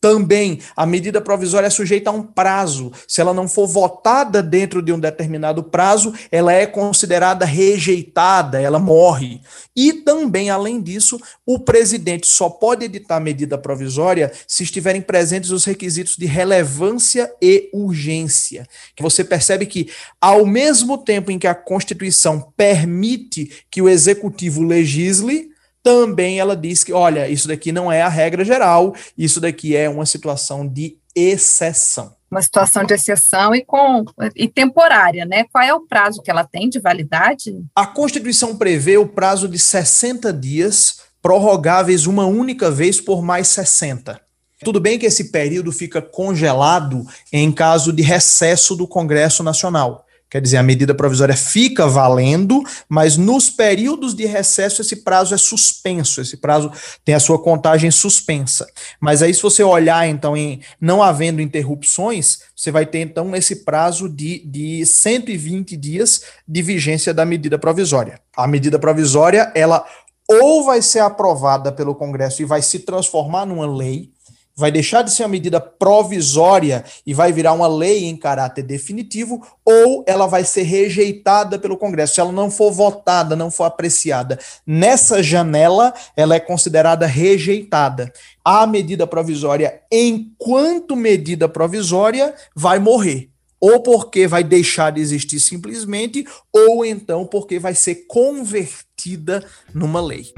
Também 0.00 0.60
a 0.76 0.86
medida 0.86 1.20
provisória 1.20 1.66
é 1.66 1.70
sujeita 1.70 2.10
a 2.10 2.12
um 2.12 2.22
prazo. 2.22 2.92
Se 3.06 3.20
ela 3.20 3.34
não 3.34 3.48
for 3.48 3.66
votada 3.66 4.40
dentro 4.40 4.80
de 4.80 4.92
um 4.92 5.00
determinado 5.00 5.64
prazo, 5.64 6.14
ela 6.30 6.52
é 6.52 6.66
considerada 6.66 7.44
rejeitada, 7.44 8.60
ela 8.60 8.78
morre. 8.78 9.40
E 9.74 9.92
também, 9.92 10.50
além 10.50 10.80
disso, 10.80 11.20
o 11.44 11.58
presidente 11.58 12.28
só 12.28 12.48
pode 12.48 12.84
editar 12.84 13.18
medida 13.18 13.58
provisória 13.58 14.30
se 14.46 14.62
estiverem 14.62 15.00
presentes 15.00 15.50
os 15.50 15.64
requisitos 15.64 16.16
de 16.16 16.26
relevância 16.26 17.32
e 17.42 17.68
urgência. 17.72 18.68
Que 18.94 19.02
você 19.02 19.24
percebe 19.24 19.66
que, 19.66 19.90
ao 20.20 20.46
mesmo 20.46 20.96
tempo 20.96 21.32
em 21.32 21.40
que 21.40 21.46
a 21.48 21.54
Constituição 21.54 22.52
permite 22.56 23.64
que 23.68 23.82
o 23.82 23.88
executivo 23.88 24.62
legisle, 24.62 25.50
também 25.82 26.38
ela 26.38 26.56
diz 26.56 26.84
que, 26.84 26.92
olha, 26.92 27.28
isso 27.28 27.48
daqui 27.48 27.72
não 27.72 27.90
é 27.90 28.02
a 28.02 28.08
regra 28.08 28.44
geral, 28.44 28.94
isso 29.16 29.40
daqui 29.40 29.76
é 29.76 29.88
uma 29.88 30.06
situação 30.06 30.66
de 30.66 30.98
exceção. 31.14 32.16
Uma 32.30 32.42
situação 32.42 32.84
de 32.84 32.92
exceção 32.92 33.54
e, 33.54 33.64
com, 33.64 34.04
e 34.36 34.46
temporária, 34.48 35.24
né? 35.24 35.44
Qual 35.50 35.64
é 35.64 35.72
o 35.72 35.86
prazo 35.86 36.20
que 36.22 36.30
ela 36.30 36.44
tem 36.44 36.68
de 36.68 36.78
validade? 36.78 37.54
A 37.74 37.86
Constituição 37.86 38.54
prevê 38.56 38.98
o 38.98 39.06
prazo 39.06 39.48
de 39.48 39.58
60 39.58 40.30
dias, 40.32 41.00
prorrogáveis 41.22 42.06
uma 42.06 42.26
única 42.26 42.70
vez 42.70 43.00
por 43.00 43.22
mais 43.22 43.48
60. 43.48 44.20
Tudo 44.62 44.80
bem 44.80 44.98
que 44.98 45.06
esse 45.06 45.30
período 45.30 45.72
fica 45.72 46.02
congelado 46.02 47.06
em 47.32 47.50
caso 47.50 47.92
de 47.92 48.02
recesso 48.02 48.76
do 48.76 48.86
Congresso 48.86 49.42
Nacional. 49.42 50.04
Quer 50.30 50.42
dizer, 50.42 50.58
a 50.58 50.62
medida 50.62 50.94
provisória 50.94 51.34
fica 51.34 51.86
valendo, 51.86 52.62
mas 52.86 53.16
nos 53.16 53.48
períodos 53.48 54.14
de 54.14 54.26
recesso 54.26 54.82
esse 54.82 54.96
prazo 54.96 55.34
é 55.34 55.38
suspenso, 55.38 56.20
esse 56.20 56.36
prazo 56.36 56.70
tem 57.02 57.14
a 57.14 57.20
sua 57.20 57.38
contagem 57.38 57.90
suspensa. 57.90 58.66
Mas 59.00 59.22
aí, 59.22 59.32
se 59.32 59.42
você 59.42 59.62
olhar, 59.62 60.06
então, 60.06 60.36
em 60.36 60.60
não 60.78 61.02
havendo 61.02 61.40
interrupções, 61.40 62.40
você 62.54 62.70
vai 62.70 62.84
ter, 62.84 63.00
então, 63.00 63.34
esse 63.34 63.64
prazo 63.64 64.08
de, 64.08 64.40
de 64.46 64.84
120 64.84 65.76
dias 65.76 66.22
de 66.46 66.60
vigência 66.60 67.14
da 67.14 67.24
medida 67.24 67.58
provisória. 67.58 68.20
A 68.36 68.46
medida 68.46 68.78
provisória, 68.78 69.50
ela 69.54 69.84
ou 70.28 70.62
vai 70.62 70.82
ser 70.82 70.98
aprovada 70.98 71.72
pelo 71.72 71.94
Congresso 71.94 72.42
e 72.42 72.44
vai 72.44 72.60
se 72.60 72.80
transformar 72.80 73.46
numa 73.46 73.66
lei, 73.66 74.12
vai 74.58 74.72
deixar 74.72 75.02
de 75.02 75.12
ser 75.12 75.22
uma 75.22 75.28
medida 75.28 75.60
provisória 75.60 76.84
e 77.06 77.14
vai 77.14 77.32
virar 77.32 77.52
uma 77.52 77.68
lei 77.68 78.06
em 78.06 78.16
caráter 78.16 78.64
definitivo, 78.64 79.40
ou 79.64 80.02
ela 80.04 80.26
vai 80.26 80.42
ser 80.42 80.62
rejeitada 80.62 81.60
pelo 81.60 81.76
Congresso. 81.76 82.16
Se 82.16 82.20
ela 82.20 82.32
não 82.32 82.50
for 82.50 82.72
votada, 82.72 83.36
não 83.36 83.52
for 83.52 83.64
apreciada 83.64 84.36
nessa 84.66 85.22
janela, 85.22 85.94
ela 86.16 86.34
é 86.34 86.40
considerada 86.40 87.06
rejeitada. 87.06 88.12
A 88.44 88.66
medida 88.66 89.06
provisória, 89.06 89.80
enquanto 89.92 90.96
medida 90.96 91.48
provisória, 91.48 92.34
vai 92.52 92.80
morrer. 92.80 93.30
Ou 93.60 93.80
porque 93.80 94.26
vai 94.26 94.42
deixar 94.42 94.90
de 94.90 95.00
existir 95.00 95.38
simplesmente, 95.38 96.26
ou 96.52 96.84
então 96.84 97.24
porque 97.24 97.60
vai 97.60 97.74
ser 97.76 98.06
convertida 98.08 99.44
numa 99.72 100.00
lei. 100.00 100.32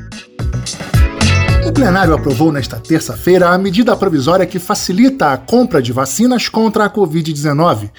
O 1.71 1.73
plenário 1.73 2.13
aprovou 2.13 2.51
nesta 2.51 2.81
terça-feira 2.81 3.51
a 3.51 3.57
medida 3.57 3.97
provisória 3.97 4.45
que 4.45 4.59
facilita 4.59 5.31
a 5.31 5.39
compra 5.39 5.81
de 5.81 5.93
vacinas 5.93 6.49
contra 6.49 6.85
a 6.85 6.91
Covid-19. 6.91 7.91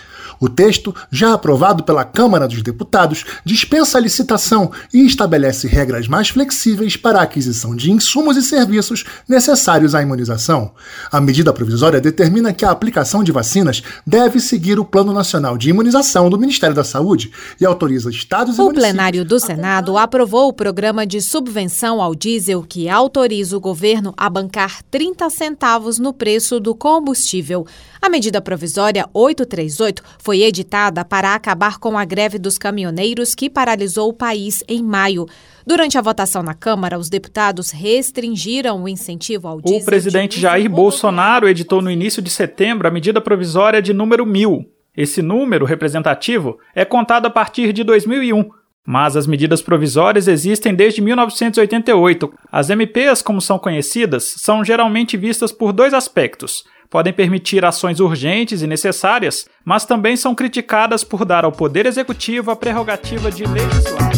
O 0.42 0.50
texto, 0.50 0.94
já 1.12 1.34
aprovado 1.34 1.84
pela 1.84 2.04
Câmara 2.04 2.48
dos 2.48 2.64
Deputados, 2.64 3.24
dispensa 3.46 4.00
a 4.00 4.02
licitação 4.02 4.72
e 4.92 5.06
estabelece 5.06 5.68
regras 5.68 6.08
mais 6.08 6.30
flexíveis 6.30 6.98
para 6.98 7.20
a 7.20 7.22
aquisição 7.22 7.76
de 7.76 7.92
insumos 7.92 8.36
e 8.36 8.42
serviços 8.42 9.06
necessários 9.30 9.94
à 9.94 10.02
imunização. 10.02 10.72
A 11.12 11.22
medida 11.22 11.54
provisória 11.54 12.02
determina 12.02 12.52
que 12.52 12.66
a 12.66 12.72
aplicação 12.72 13.24
de 13.24 13.32
vacinas 13.32 13.84
deve 14.06 14.40
seguir 14.40 14.80
o 14.80 14.86
Plano 14.86 15.14
Nacional 15.14 15.58
de 15.60 15.70
Imunização 15.70 16.28
do 16.28 16.40
Ministério 16.40 16.76
da 16.76 16.84
Saúde 16.84 17.32
e 17.60 17.66
autoriza 17.66 18.10
estados 18.10 18.58
e 18.58 18.62
O 18.62 18.74
plenário 18.74 19.24
do 19.24 19.40
Senado 19.40 19.96
aprovou 19.96 20.50
o 20.50 20.54
programa 20.54 21.06
de 21.06 21.22
subvenção 21.22 22.02
ao 22.02 22.16
diesel 22.16 22.66
que 22.68 22.90
autoriza 22.90 23.56
o 23.56 23.61
governo 23.62 24.14
a 24.18 24.30
bancar 24.30 24.84
30 24.92 25.30
centavos 25.30 25.98
no 25.98 26.12
preço 26.12 26.60
do 26.60 26.76
combustível. 26.76 27.66
A 28.02 28.10
medida 28.10 28.42
provisória 28.42 29.08
838 29.14 30.04
foi 30.20 30.42
editada 30.42 31.06
para 31.06 31.34
acabar 31.34 31.78
com 31.78 31.98
a 31.98 32.04
greve 32.04 32.38
dos 32.38 32.58
caminhoneiros 32.58 33.34
que 33.34 33.50
paralisou 33.50 34.10
o 34.10 34.14
país 34.14 34.62
em 34.68 34.84
maio. 34.84 35.26
Durante 35.66 35.98
a 35.98 36.02
votação 36.02 36.44
na 36.44 36.54
Câmara, 36.54 37.00
os 37.00 37.10
deputados 37.10 37.72
restringiram 37.72 38.84
o 38.84 38.90
incentivo 38.90 39.48
ao 39.48 39.62
diesel. 39.62 39.82
O 39.82 39.86
presidente 39.86 40.40
Jair 40.40 40.70
Bolsonaro 40.70 41.48
editou 41.48 41.82
no 41.82 41.90
início 41.90 42.22
de 42.22 42.30
setembro 42.30 42.88
a 42.88 42.92
medida 42.92 43.22
provisória 43.22 43.82
de 43.82 43.94
número 43.94 44.26
1000. 44.26 44.66
Esse 44.98 45.22
número 45.22 45.64
representativo 45.64 46.60
é 46.76 46.84
contado 46.84 47.26
a 47.28 47.30
partir 47.30 47.72
de 47.72 47.84
2001 47.84 48.61
mas 48.86 49.16
as 49.16 49.28
medidas 49.28 49.62
provisórias 49.62 50.28
existem 50.28 50.74
desde 50.74 51.02
1988. 51.02 52.34
As 52.52 52.70
MPs, 52.70 53.22
como 53.22 53.42
são 53.42 53.60
conhecidas, 53.60 54.36
são 54.38 54.64
geralmente 54.64 55.16
vistas 55.18 55.52
por 55.52 55.72
dois 55.72 55.94
aspectos. 55.94 56.64
Podem 56.90 57.14
permitir 57.14 57.64
ações 57.64 58.00
urgentes 58.00 58.62
e 58.62 58.68
necessárias, 58.68 59.48
mas 59.64 59.86
também 59.86 60.18
são 60.18 60.36
criticadas 60.36 61.04
por 61.04 61.24
dar 61.24 61.46
ao 61.46 61.52
Poder 61.52 61.86
Executivo 61.86 62.52
a 62.52 62.56
prerrogativa 62.56 63.32
de 63.32 63.46
legislar. 63.46 64.12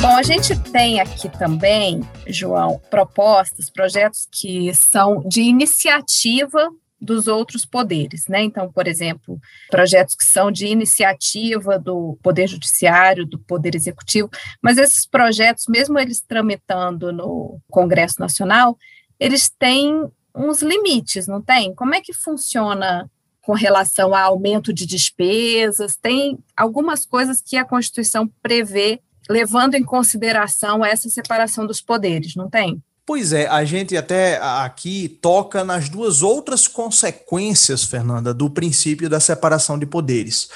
Bom, 0.00 0.16
a 0.16 0.22
gente 0.22 0.58
tem 0.72 1.00
aqui 1.00 1.28
também, 1.28 2.00
João, 2.26 2.80
propostas, 2.90 3.70
projetos 3.70 4.26
que 4.32 4.74
são 4.74 5.22
de 5.28 5.42
iniciativa 5.42 6.68
dos 7.02 7.26
outros 7.26 7.66
poderes, 7.66 8.28
né? 8.28 8.42
Então, 8.42 8.70
por 8.70 8.86
exemplo, 8.86 9.40
projetos 9.68 10.14
que 10.14 10.24
são 10.24 10.52
de 10.52 10.66
iniciativa 10.66 11.78
do 11.78 12.16
Poder 12.22 12.46
Judiciário, 12.46 13.26
do 13.26 13.40
Poder 13.40 13.74
Executivo, 13.74 14.30
mas 14.62 14.78
esses 14.78 15.04
projetos, 15.04 15.64
mesmo 15.68 15.98
eles 15.98 16.20
tramitando 16.20 17.12
no 17.12 17.58
Congresso 17.68 18.20
Nacional, 18.20 18.78
eles 19.18 19.50
têm 19.58 20.08
uns 20.34 20.62
limites, 20.62 21.26
não 21.26 21.42
tem? 21.42 21.74
Como 21.74 21.94
é 21.94 22.00
que 22.00 22.12
funciona 22.12 23.10
com 23.42 23.52
relação 23.52 24.14
a 24.14 24.22
aumento 24.22 24.72
de 24.72 24.86
despesas? 24.86 25.96
Tem 25.96 26.38
algumas 26.56 27.04
coisas 27.04 27.42
que 27.42 27.56
a 27.56 27.64
Constituição 27.64 28.30
prevê 28.40 29.00
levando 29.28 29.74
em 29.74 29.84
consideração 29.84 30.84
essa 30.84 31.08
separação 31.08 31.66
dos 31.66 31.80
poderes, 31.80 32.34
não 32.36 32.48
tem? 32.48 32.82
Pois 33.04 33.32
é, 33.32 33.48
a 33.48 33.64
gente 33.64 33.96
até 33.96 34.38
aqui 34.40 35.08
toca 35.20 35.64
nas 35.64 35.88
duas 35.88 36.22
outras 36.22 36.68
consequências, 36.68 37.82
Fernanda, 37.84 38.32
do 38.32 38.48
princípio 38.48 39.10
da 39.10 39.18
separação 39.18 39.76
de 39.76 39.84
poderes. 39.84 40.48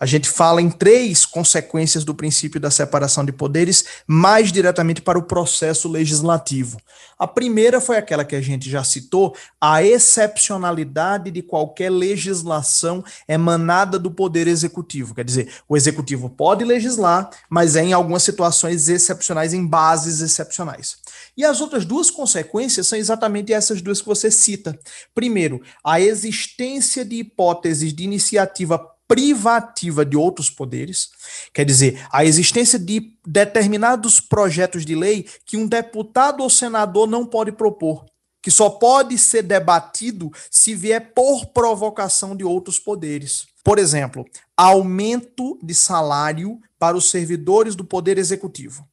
A 0.00 0.06
gente 0.06 0.28
fala 0.28 0.62
em 0.62 0.70
três 0.70 1.26
consequências 1.26 2.04
do 2.04 2.14
princípio 2.14 2.60
da 2.60 2.70
separação 2.70 3.24
de 3.24 3.32
poderes, 3.32 3.84
mais 4.06 4.52
diretamente 4.52 5.02
para 5.02 5.18
o 5.18 5.22
processo 5.22 5.88
legislativo. 5.88 6.78
A 7.18 7.26
primeira 7.26 7.80
foi 7.80 7.96
aquela 7.96 8.24
que 8.24 8.36
a 8.36 8.40
gente 8.40 8.70
já 8.70 8.84
citou, 8.84 9.34
a 9.60 9.82
excepcionalidade 9.82 11.32
de 11.32 11.42
qualquer 11.42 11.90
legislação 11.90 13.04
emanada 13.26 13.98
do 13.98 14.10
poder 14.10 14.46
executivo. 14.46 15.14
Quer 15.14 15.24
dizer, 15.24 15.52
o 15.68 15.76
executivo 15.76 16.30
pode 16.30 16.64
legislar, 16.64 17.28
mas 17.50 17.74
é 17.74 17.82
em 17.82 17.92
algumas 17.92 18.22
situações 18.22 18.88
excepcionais, 18.88 19.52
em 19.52 19.66
bases 19.66 20.20
excepcionais. 20.20 20.98
E 21.36 21.44
as 21.44 21.60
outras 21.60 21.84
duas 21.84 22.10
consequências 22.10 22.86
são 22.86 22.98
exatamente 22.98 23.52
essas 23.52 23.82
duas 23.82 24.00
que 24.00 24.06
você 24.06 24.30
cita. 24.30 24.78
Primeiro, 25.12 25.60
a 25.84 26.00
existência 26.00 27.04
de 27.04 27.16
hipóteses 27.16 27.92
de 27.92 28.04
iniciativa 28.04 28.78
privativa 29.08 30.04
de 30.04 30.16
outros 30.16 30.50
poderes, 30.50 31.08
quer 31.54 31.64
dizer, 31.64 32.06
a 32.12 32.26
existência 32.26 32.78
de 32.78 33.14
determinados 33.26 34.20
projetos 34.20 34.84
de 34.84 34.94
lei 34.94 35.26
que 35.46 35.56
um 35.56 35.66
deputado 35.66 36.42
ou 36.42 36.50
senador 36.50 37.08
não 37.08 37.24
pode 37.24 37.50
propor, 37.50 38.04
que 38.42 38.50
só 38.50 38.68
pode 38.68 39.16
ser 39.16 39.42
debatido 39.42 40.30
se 40.50 40.74
vier 40.74 41.14
por 41.14 41.46
provocação 41.46 42.36
de 42.36 42.44
outros 42.44 42.78
poderes. 42.78 43.46
Por 43.64 43.78
exemplo, 43.78 44.26
aumento 44.56 45.58
de 45.62 45.74
salário 45.74 46.60
para 46.78 46.96
os 46.96 47.10
servidores 47.10 47.74
do 47.74 47.84
poder 47.84 48.18
executivo. 48.18 48.86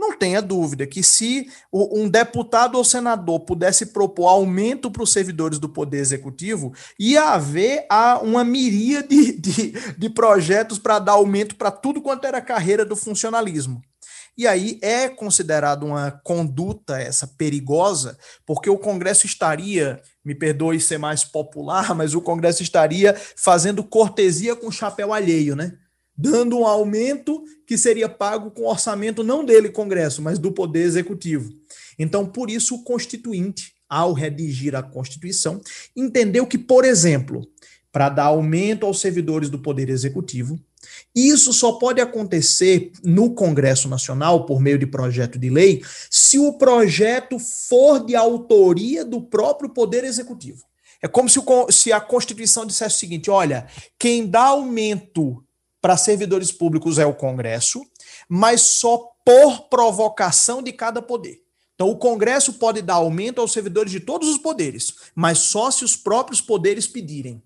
Não 0.00 0.16
tenha 0.16 0.40
dúvida 0.40 0.86
que 0.86 1.02
se 1.02 1.46
um 1.70 2.08
deputado 2.08 2.78
ou 2.78 2.82
senador 2.82 3.40
pudesse 3.40 3.84
propor 3.84 4.28
aumento 4.28 4.90
para 4.90 5.02
os 5.02 5.12
servidores 5.12 5.58
do 5.58 5.68
Poder 5.68 5.98
Executivo, 5.98 6.72
ia 6.98 7.34
haver 7.34 7.86
uma 8.22 8.42
miríade 8.42 9.32
de, 9.38 9.72
de 9.98 10.08
projetos 10.08 10.78
para 10.78 10.98
dar 10.98 11.12
aumento 11.12 11.54
para 11.54 11.70
tudo 11.70 12.00
quanto 12.00 12.26
era 12.26 12.40
carreira 12.40 12.82
do 12.82 12.96
funcionalismo. 12.96 13.82
E 14.38 14.46
aí 14.46 14.78
é 14.80 15.06
considerado 15.06 15.84
uma 15.84 16.10
conduta 16.10 16.98
essa 16.98 17.26
perigosa, 17.26 18.16
porque 18.46 18.70
o 18.70 18.78
Congresso 18.78 19.26
estaria, 19.26 20.00
me 20.24 20.34
perdoe 20.34 20.80
ser 20.80 20.96
mais 20.96 21.24
popular, 21.24 21.92
mas 21.94 22.14
o 22.14 22.22
Congresso 22.22 22.62
estaria 22.62 23.14
fazendo 23.36 23.84
cortesia 23.84 24.56
com 24.56 24.70
chapéu 24.70 25.12
alheio, 25.12 25.54
né? 25.54 25.74
Dando 26.20 26.58
um 26.58 26.66
aumento 26.66 27.42
que 27.66 27.78
seria 27.78 28.08
pago 28.08 28.50
com 28.50 28.66
orçamento 28.66 29.24
não 29.24 29.42
dele, 29.44 29.70
Congresso, 29.70 30.20
mas 30.20 30.38
do 30.38 30.52
Poder 30.52 30.82
Executivo. 30.82 31.50
Então, 31.98 32.26
por 32.26 32.50
isso, 32.50 32.74
o 32.74 32.84
Constituinte, 32.84 33.72
ao 33.88 34.12
redigir 34.12 34.74
a 34.74 34.82
Constituição, 34.82 35.60
entendeu 35.96 36.46
que, 36.46 36.58
por 36.58 36.84
exemplo, 36.84 37.48
para 37.90 38.10
dar 38.10 38.24
aumento 38.24 38.84
aos 38.84 39.00
servidores 39.00 39.48
do 39.48 39.58
Poder 39.58 39.88
Executivo, 39.88 40.60
isso 41.14 41.52
só 41.52 41.72
pode 41.72 42.00
acontecer 42.00 42.92
no 43.02 43.34
Congresso 43.34 43.88
Nacional, 43.88 44.44
por 44.44 44.60
meio 44.60 44.78
de 44.78 44.86
projeto 44.86 45.38
de 45.38 45.48
lei, 45.48 45.82
se 46.10 46.38
o 46.38 46.58
projeto 46.58 47.38
for 47.38 48.04
de 48.04 48.14
autoria 48.14 49.04
do 49.04 49.22
próprio 49.22 49.70
Poder 49.70 50.04
Executivo. 50.04 50.64
É 51.02 51.08
como 51.08 51.30
se, 51.30 51.38
o, 51.38 51.72
se 51.72 51.92
a 51.92 52.00
Constituição 52.00 52.66
dissesse 52.66 52.96
o 52.96 52.98
seguinte: 52.98 53.30
olha, 53.30 53.66
quem 53.98 54.26
dá 54.26 54.42
aumento 54.42 55.42
para 55.80 55.96
servidores 55.96 56.52
públicos 56.52 56.98
é 56.98 57.06
o 57.06 57.14
Congresso, 57.14 57.82
mas 58.28 58.60
só 58.62 59.12
por 59.24 59.68
provocação 59.68 60.62
de 60.62 60.72
cada 60.72 61.00
poder. 61.00 61.42
Então, 61.74 61.88
o 61.88 61.96
Congresso 61.96 62.54
pode 62.54 62.82
dar 62.82 62.94
aumento 62.94 63.40
aos 63.40 63.52
servidores 63.52 63.90
de 63.90 64.00
todos 64.00 64.28
os 64.28 64.36
poderes, 64.36 64.94
mas 65.14 65.38
só 65.38 65.70
se 65.70 65.82
os 65.82 65.96
próprios 65.96 66.40
poderes 66.40 66.86
pedirem. 66.86 67.42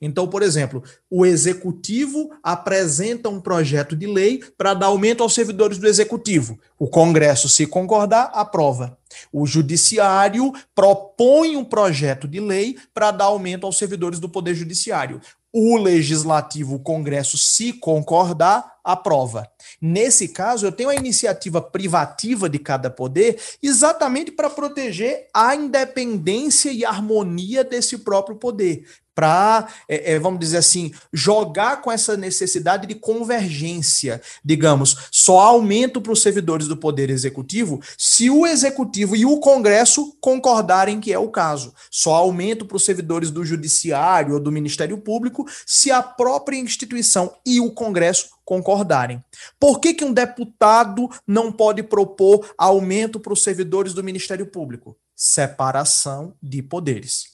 Então, 0.00 0.28
por 0.28 0.42
exemplo, 0.42 0.82
o 1.10 1.26
executivo 1.26 2.30
apresenta 2.42 3.28
um 3.28 3.40
projeto 3.40 3.96
de 3.96 4.06
lei 4.06 4.40
para 4.56 4.74
dar 4.74 4.86
aumento 4.86 5.22
aos 5.22 5.34
servidores 5.34 5.78
do 5.78 5.88
executivo. 5.88 6.58
O 6.78 6.86
Congresso, 6.86 7.48
se 7.48 7.66
concordar, 7.66 8.30
aprova. 8.32 8.96
O 9.32 9.46
judiciário 9.46 10.52
propõe 10.74 11.56
um 11.56 11.64
projeto 11.64 12.28
de 12.28 12.38
lei 12.38 12.76
para 12.94 13.10
dar 13.10 13.24
aumento 13.24 13.66
aos 13.66 13.76
servidores 13.76 14.20
do 14.20 14.28
Poder 14.28 14.54
Judiciário 14.54 15.20
o 15.52 15.76
legislativo, 15.76 16.76
o 16.76 16.80
Congresso, 16.80 17.38
se 17.38 17.72
concordar, 17.72 18.77
aprova. 18.88 19.46
Nesse 19.82 20.28
caso, 20.28 20.64
eu 20.66 20.72
tenho 20.72 20.88
a 20.88 20.94
iniciativa 20.94 21.60
privativa 21.60 22.48
de 22.48 22.58
cada 22.58 22.88
poder 22.88 23.38
exatamente 23.62 24.30
para 24.30 24.48
proteger 24.48 25.28
a 25.34 25.54
independência 25.54 26.70
e 26.72 26.86
harmonia 26.86 27.62
desse 27.62 27.98
próprio 27.98 28.36
poder, 28.36 28.86
para, 29.18 29.66
é, 29.88 30.12
é, 30.12 30.18
vamos 30.20 30.38
dizer 30.38 30.58
assim, 30.58 30.92
jogar 31.12 31.82
com 31.82 31.90
essa 31.90 32.16
necessidade 32.16 32.86
de 32.86 32.94
convergência. 32.94 34.22
Digamos, 34.44 35.08
só 35.10 35.40
aumento 35.40 36.00
para 36.00 36.12
os 36.12 36.22
servidores 36.22 36.68
do 36.68 36.76
Poder 36.76 37.10
Executivo 37.10 37.80
se 37.98 38.30
o 38.30 38.46
Executivo 38.46 39.16
e 39.16 39.26
o 39.26 39.40
Congresso 39.40 40.16
concordarem 40.20 41.00
que 41.00 41.12
é 41.12 41.18
o 41.18 41.32
caso. 41.32 41.74
Só 41.90 42.14
aumento 42.14 42.64
para 42.64 42.76
os 42.76 42.84
servidores 42.84 43.32
do 43.32 43.44
Judiciário 43.44 44.34
ou 44.34 44.40
do 44.40 44.52
Ministério 44.52 44.96
Público 44.96 45.44
se 45.66 45.90
a 45.90 46.00
própria 46.00 46.56
instituição 46.56 47.34
e 47.44 47.60
o 47.60 47.72
Congresso 47.72 48.37
concordarem. 48.48 49.22
Por 49.60 49.78
que, 49.78 49.92
que 49.92 50.06
um 50.06 50.10
deputado 50.10 51.06
não 51.26 51.52
pode 51.52 51.82
propor 51.82 52.54
aumento 52.56 53.20
para 53.20 53.34
os 53.34 53.42
servidores 53.42 53.92
do 53.92 54.02
Ministério 54.02 54.46
Público? 54.46 54.96
Separação 55.14 56.32
de 56.42 56.62
poderes. 56.62 57.26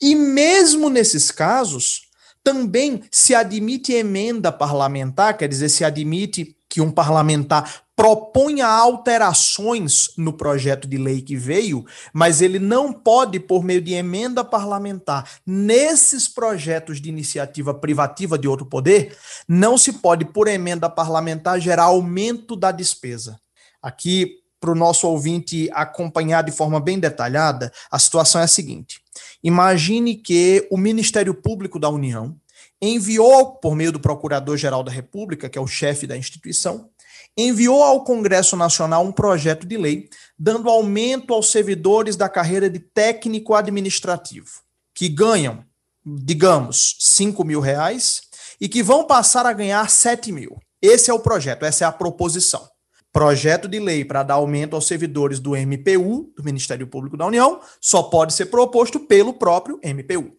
E 0.00 0.14
mesmo 0.14 0.88
nesses 0.88 1.32
casos, 1.32 2.02
também 2.44 3.02
se 3.10 3.34
admite 3.34 3.92
emenda 3.92 4.52
parlamentar, 4.52 5.36
quer 5.36 5.48
dizer, 5.48 5.68
se 5.68 5.84
admite 5.84 6.56
que 6.68 6.80
um 6.80 6.92
parlamentar 6.92 7.81
proponha 7.94 8.66
alterações 8.66 10.10
no 10.16 10.32
projeto 10.32 10.88
de 10.88 10.96
lei 10.96 11.20
que 11.20 11.36
veio, 11.36 11.84
mas 12.12 12.40
ele 12.40 12.58
não 12.58 12.92
pode, 12.92 13.38
por 13.38 13.62
meio 13.62 13.80
de 13.80 13.92
emenda 13.92 14.42
parlamentar, 14.42 15.28
nesses 15.46 16.26
projetos 16.26 17.00
de 17.00 17.08
iniciativa 17.08 17.74
privativa 17.74 18.38
de 18.38 18.48
outro 18.48 18.66
poder, 18.66 19.16
não 19.46 19.76
se 19.76 19.92
pode, 19.94 20.24
por 20.24 20.48
emenda 20.48 20.88
parlamentar, 20.88 21.60
gerar 21.60 21.84
aumento 21.84 22.56
da 22.56 22.72
despesa. 22.72 23.38
Aqui, 23.82 24.38
para 24.60 24.70
o 24.70 24.76
nosso 24.76 25.08
ouvinte 25.08 25.68
acompanhar 25.72 26.42
de 26.42 26.52
forma 26.52 26.80
bem 26.80 26.98
detalhada, 26.98 27.72
a 27.90 27.98
situação 27.98 28.40
é 28.40 28.44
a 28.44 28.48
seguinte: 28.48 29.00
Imagine 29.42 30.14
que 30.14 30.66
o 30.70 30.76
Ministério 30.76 31.34
Público 31.34 31.78
da 31.78 31.88
União 31.88 32.36
enviou, 32.80 33.52
por 33.56 33.76
meio 33.76 33.92
do 33.92 34.00
Procurador-Geral 34.00 34.82
da 34.82 34.90
República, 34.90 35.48
que 35.48 35.56
é 35.56 35.60
o 35.60 35.68
chefe 35.68 36.06
da 36.06 36.16
instituição, 36.16 36.88
enviou 37.36 37.82
ao 37.82 38.04
Congresso 38.04 38.56
Nacional 38.56 39.04
um 39.04 39.12
projeto 39.12 39.66
de 39.66 39.76
lei 39.76 40.08
dando 40.38 40.68
aumento 40.68 41.32
aos 41.32 41.50
servidores 41.50 42.16
da 42.16 42.28
carreira 42.28 42.68
de 42.68 42.78
técnico 42.78 43.54
administrativo, 43.54 44.50
que 44.94 45.08
ganham, 45.08 45.64
digamos, 46.04 46.96
5 47.00 47.44
mil 47.44 47.60
reais 47.60 48.22
e 48.60 48.68
que 48.68 48.82
vão 48.82 49.04
passar 49.04 49.46
a 49.46 49.52
ganhar 49.52 49.88
7 49.88 50.30
mil. 50.32 50.58
Esse 50.80 51.10
é 51.10 51.14
o 51.14 51.20
projeto, 51.20 51.64
essa 51.64 51.84
é 51.84 51.86
a 51.86 51.92
proposição 51.92 52.72
projeto 53.12 53.68
de 53.68 53.78
lei 53.78 54.04
para 54.04 54.22
dar 54.22 54.34
aumento 54.34 54.74
aos 54.74 54.86
servidores 54.86 55.38
do 55.38 55.54
MPU, 55.54 56.32
do 56.34 56.42
Ministério 56.42 56.86
Público 56.86 57.16
da 57.16 57.26
União, 57.26 57.60
só 57.80 58.04
pode 58.04 58.32
ser 58.32 58.46
proposto 58.46 58.98
pelo 58.98 59.34
próprio 59.34 59.78
MPU. 59.84 60.32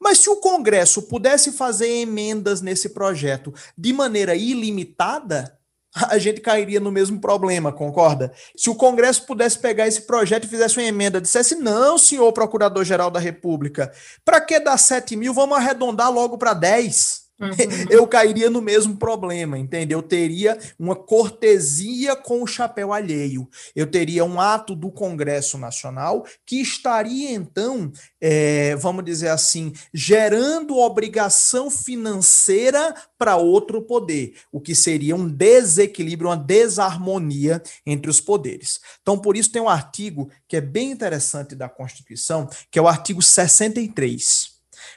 Mas 0.00 0.18
se 0.18 0.28
o 0.28 0.36
Congresso 0.36 1.02
pudesse 1.02 1.52
fazer 1.52 1.88
emendas 1.88 2.60
nesse 2.60 2.88
projeto 2.90 3.54
de 3.78 3.92
maneira 3.92 4.34
ilimitada, 4.34 5.56
a 6.08 6.18
gente 6.18 6.40
cairia 6.40 6.80
no 6.80 6.90
mesmo 6.90 7.20
problema, 7.20 7.72
concorda? 7.72 8.32
Se 8.56 8.70
o 8.70 8.74
Congresso 8.74 9.26
pudesse 9.26 9.58
pegar 9.58 9.86
esse 9.86 10.02
projeto 10.02 10.44
e 10.44 10.48
fizesse 10.48 10.78
uma 10.78 10.86
emenda, 10.86 11.20
dissesse: 11.20 11.54
não, 11.56 11.98
senhor 11.98 12.32
Procurador-Geral 12.32 13.10
da 13.10 13.20
República, 13.20 13.92
para 14.24 14.40
que 14.40 14.58
dar 14.58 14.78
7 14.78 15.16
mil? 15.16 15.34
Vamos 15.34 15.56
arredondar 15.56 16.10
logo 16.10 16.38
para 16.38 16.54
10. 16.54 17.21
Uhum. 17.42 17.86
eu 17.90 18.06
cairia 18.06 18.48
no 18.48 18.62
mesmo 18.62 18.96
problema, 18.96 19.58
entendeu? 19.58 19.98
Eu 19.98 20.02
teria 20.02 20.58
uma 20.78 20.94
cortesia 20.94 22.14
com 22.14 22.42
o 22.42 22.46
chapéu 22.46 22.92
alheio. 22.92 23.48
Eu 23.74 23.86
teria 23.86 24.24
um 24.24 24.40
ato 24.40 24.74
do 24.74 24.90
Congresso 24.90 25.58
Nacional 25.58 26.24
que 26.46 26.60
estaria, 26.60 27.30
então, 27.32 27.90
é, 28.20 28.76
vamos 28.76 29.04
dizer 29.04 29.28
assim, 29.28 29.72
gerando 29.92 30.78
obrigação 30.78 31.70
financeira 31.70 32.94
para 33.18 33.36
outro 33.36 33.82
poder, 33.82 34.34
o 34.50 34.60
que 34.60 34.74
seria 34.74 35.14
um 35.14 35.28
desequilíbrio, 35.28 36.30
uma 36.30 36.36
desarmonia 36.36 37.62
entre 37.86 38.10
os 38.10 38.20
poderes. 38.20 38.80
Então, 39.00 39.18
por 39.18 39.36
isso, 39.36 39.50
tem 39.52 39.62
um 39.62 39.68
artigo 39.68 40.30
que 40.48 40.56
é 40.56 40.60
bem 40.60 40.90
interessante 40.90 41.54
da 41.54 41.68
Constituição, 41.68 42.48
que 42.70 42.78
é 42.78 42.82
o 42.82 42.88
artigo 42.88 43.22
63. 43.22 44.52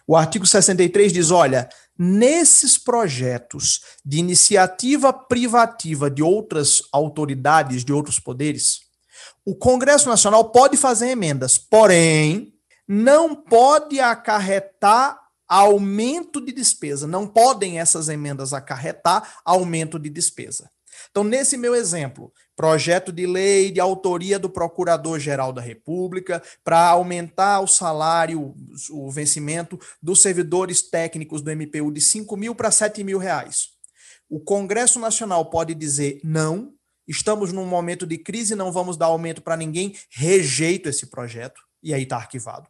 O 0.07 0.15
artigo 0.15 0.45
63 0.45 1.11
diz: 1.11 1.31
olha, 1.31 1.69
nesses 1.97 2.77
projetos 2.77 3.81
de 4.03 4.17
iniciativa 4.17 5.13
privativa 5.13 6.09
de 6.09 6.21
outras 6.21 6.81
autoridades, 6.91 7.85
de 7.85 7.93
outros 7.93 8.19
poderes, 8.19 8.81
o 9.45 9.55
Congresso 9.55 10.09
Nacional 10.09 10.51
pode 10.51 10.75
fazer 10.75 11.09
emendas, 11.09 11.57
porém, 11.57 12.53
não 12.87 13.35
pode 13.35 13.99
acarretar 13.99 15.19
aumento 15.47 16.43
de 16.43 16.51
despesa. 16.51 17.07
Não 17.07 17.27
podem 17.27 17.79
essas 17.79 18.09
emendas 18.09 18.53
acarretar 18.53 19.39
aumento 19.43 19.99
de 19.99 20.09
despesa. 20.09 20.69
Então, 21.09 21.23
nesse 21.23 21.57
meu 21.57 21.75
exemplo, 21.75 22.31
projeto 22.55 23.11
de 23.11 23.25
lei 23.25 23.71
de 23.71 23.79
autoria 23.79 24.39
do 24.39 24.49
Procurador-Geral 24.49 25.51
da 25.51 25.61
República 25.61 26.41
para 26.63 26.89
aumentar 26.89 27.59
o 27.59 27.67
salário, 27.67 28.55
o 28.89 29.11
vencimento 29.11 29.79
dos 30.01 30.21
servidores 30.21 30.81
técnicos 30.81 31.41
do 31.41 31.51
MPU 31.51 31.91
de 31.91 32.01
5 32.01 32.37
mil 32.37 32.55
para 32.55 32.71
7 32.71 33.03
mil 33.03 33.17
reais. 33.17 33.69
O 34.29 34.39
Congresso 34.39 34.99
Nacional 34.99 35.45
pode 35.49 35.75
dizer 35.75 36.19
não, 36.23 36.73
estamos 37.07 37.51
num 37.51 37.65
momento 37.65 38.05
de 38.07 38.17
crise, 38.17 38.55
não 38.55 38.71
vamos 38.71 38.97
dar 38.97 39.07
aumento 39.07 39.41
para 39.41 39.57
ninguém, 39.57 39.95
rejeito 40.09 40.89
esse 40.89 41.07
projeto, 41.07 41.61
e 41.83 41.93
aí 41.93 42.03
está 42.03 42.15
arquivado. 42.15 42.67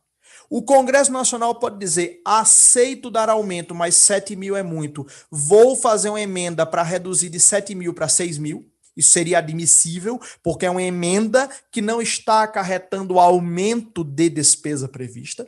O 0.50 0.62
Congresso 0.62 1.12
Nacional 1.12 1.56
pode 1.56 1.78
dizer: 1.80 2.22
aceito 2.26 3.10
dar 3.10 3.30
aumento, 3.30 3.74
mas 3.74 3.96
7 3.96 4.36
mil 4.36 4.56
é 4.56 4.64
muito. 4.64 5.06
Vou 5.32 5.76
fazer 5.76 6.10
uma 6.10 6.22
emenda 6.22 6.66
para 6.66 6.84
reduzir 6.84 7.30
de 7.30 7.40
7 7.40 7.74
mil 7.74 7.94
para 7.94 8.08
6 8.08 8.38
mil. 8.38 8.66
Isso 8.96 9.12
seria 9.12 9.40
admissível, 9.40 10.20
porque 10.42 10.66
é 10.66 10.70
uma 10.70 10.84
emenda 10.84 11.50
que 11.72 11.82
não 11.82 12.02
está 12.02 12.44
acarretando 12.44 13.20
aumento 13.20 14.04
de 14.04 14.30
despesa 14.30 14.88
prevista. 14.88 15.48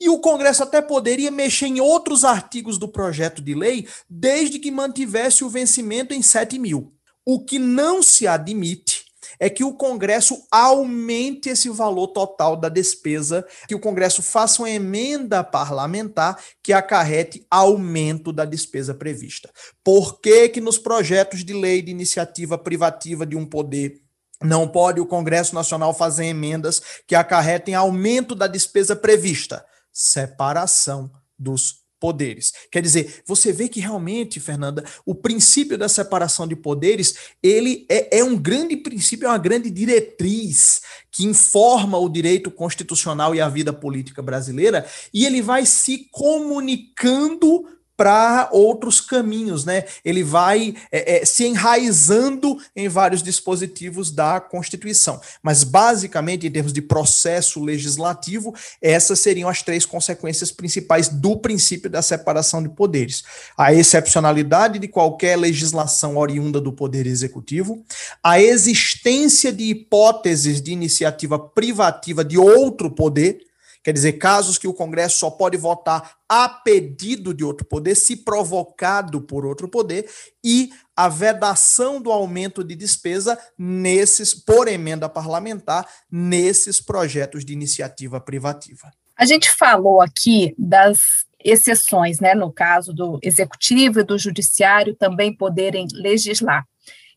E 0.00 0.08
o 0.08 0.18
Congresso 0.18 0.62
até 0.62 0.80
poderia 0.80 1.30
mexer 1.30 1.66
em 1.66 1.80
outros 1.80 2.24
artigos 2.24 2.78
do 2.78 2.88
projeto 2.88 3.42
de 3.42 3.54
lei, 3.54 3.88
desde 4.08 4.58
que 4.58 4.70
mantivesse 4.70 5.44
o 5.44 5.48
vencimento 5.48 6.14
em 6.14 6.22
7 6.22 6.58
mil. 6.58 6.92
O 7.24 7.44
que 7.44 7.58
não 7.58 8.02
se 8.02 8.26
admite 8.26 8.97
é 9.38 9.48
que 9.50 9.64
o 9.64 9.74
Congresso 9.74 10.46
aumente 10.50 11.48
esse 11.48 11.68
valor 11.68 12.08
total 12.08 12.56
da 12.56 12.68
despesa, 12.68 13.46
que 13.66 13.74
o 13.74 13.80
Congresso 13.80 14.22
faça 14.22 14.62
uma 14.62 14.70
emenda 14.70 15.42
parlamentar 15.42 16.42
que 16.62 16.72
acarrete 16.72 17.46
aumento 17.50 18.32
da 18.32 18.44
despesa 18.44 18.94
prevista. 18.94 19.50
Por 19.82 20.20
que, 20.20 20.48
que 20.48 20.60
nos 20.60 20.78
projetos 20.78 21.44
de 21.44 21.52
lei 21.52 21.82
de 21.82 21.90
iniciativa 21.90 22.58
privativa 22.58 23.26
de 23.26 23.36
um 23.36 23.46
poder 23.46 24.00
não 24.42 24.68
pode 24.68 25.00
o 25.00 25.06
Congresso 25.06 25.54
Nacional 25.54 25.92
fazer 25.92 26.26
emendas 26.26 26.80
que 27.06 27.14
acarretem 27.14 27.74
aumento 27.74 28.34
da 28.34 28.46
despesa 28.46 28.94
prevista? 28.94 29.64
Separação 29.92 31.10
dos 31.36 31.87
poderes. 32.00 32.52
Quer 32.70 32.82
dizer, 32.82 33.22
você 33.26 33.52
vê 33.52 33.68
que 33.68 33.80
realmente, 33.80 34.40
Fernanda, 34.40 34.84
o 35.04 35.14
princípio 35.14 35.76
da 35.76 35.88
separação 35.88 36.46
de 36.46 36.56
poderes, 36.56 37.14
ele 37.42 37.86
é, 37.88 38.18
é, 38.18 38.24
um 38.24 38.36
grande 38.36 38.76
princípio, 38.76 39.26
é 39.26 39.30
uma 39.30 39.38
grande 39.38 39.70
diretriz 39.70 40.80
que 41.10 41.26
informa 41.26 41.98
o 41.98 42.08
direito 42.08 42.50
constitucional 42.50 43.34
e 43.34 43.40
a 43.40 43.48
vida 43.48 43.72
política 43.72 44.22
brasileira, 44.22 44.86
e 45.12 45.26
ele 45.26 45.42
vai 45.42 45.66
se 45.66 46.08
comunicando 46.10 47.64
para 47.98 48.48
outros 48.52 49.00
caminhos, 49.00 49.64
né? 49.64 49.84
Ele 50.04 50.22
vai 50.22 50.72
é, 50.92 51.16
é, 51.16 51.24
se 51.24 51.44
enraizando 51.44 52.56
em 52.76 52.88
vários 52.88 53.24
dispositivos 53.24 54.12
da 54.12 54.38
Constituição. 54.38 55.20
Mas, 55.42 55.64
basicamente, 55.64 56.46
em 56.46 56.50
termos 56.50 56.72
de 56.72 56.80
processo 56.80 57.60
legislativo, 57.60 58.54
essas 58.80 59.18
seriam 59.18 59.48
as 59.48 59.62
três 59.62 59.84
consequências 59.84 60.52
principais 60.52 61.08
do 61.08 61.36
princípio 61.38 61.90
da 61.90 62.00
separação 62.00 62.62
de 62.62 62.68
poderes: 62.68 63.24
a 63.56 63.74
excepcionalidade 63.74 64.78
de 64.78 64.86
qualquer 64.86 65.36
legislação 65.36 66.16
oriunda 66.16 66.60
do 66.60 66.72
Poder 66.72 67.04
Executivo, 67.04 67.84
a 68.22 68.40
existência 68.40 69.52
de 69.52 69.64
hipóteses 69.64 70.62
de 70.62 70.70
iniciativa 70.70 71.36
privativa 71.36 72.24
de 72.24 72.38
outro 72.38 72.92
poder 72.92 73.47
Quer 73.88 73.94
dizer, 73.94 74.12
casos 74.18 74.58
que 74.58 74.68
o 74.68 74.74
Congresso 74.74 75.16
só 75.16 75.30
pode 75.30 75.56
votar 75.56 76.18
a 76.28 76.46
pedido 76.46 77.32
de 77.32 77.42
outro 77.42 77.64
poder, 77.64 77.94
se 77.94 78.16
provocado 78.16 79.22
por 79.22 79.46
outro 79.46 79.66
poder, 79.66 80.06
e 80.44 80.68
a 80.94 81.08
vedação 81.08 81.98
do 81.98 82.12
aumento 82.12 82.62
de 82.62 82.74
despesa 82.74 83.38
nesses, 83.56 84.34
por 84.34 84.68
emenda 84.68 85.08
parlamentar, 85.08 85.88
nesses 86.12 86.82
projetos 86.82 87.46
de 87.46 87.54
iniciativa 87.54 88.20
privativa. 88.20 88.92
A 89.16 89.24
gente 89.24 89.50
falou 89.50 90.02
aqui 90.02 90.54
das 90.58 90.98
exceções, 91.42 92.20
né, 92.20 92.34
no 92.34 92.52
caso 92.52 92.92
do 92.92 93.18
executivo 93.22 94.00
e 94.00 94.04
do 94.04 94.18
judiciário 94.18 94.94
também 94.94 95.34
poderem 95.34 95.88
legislar. 95.94 96.62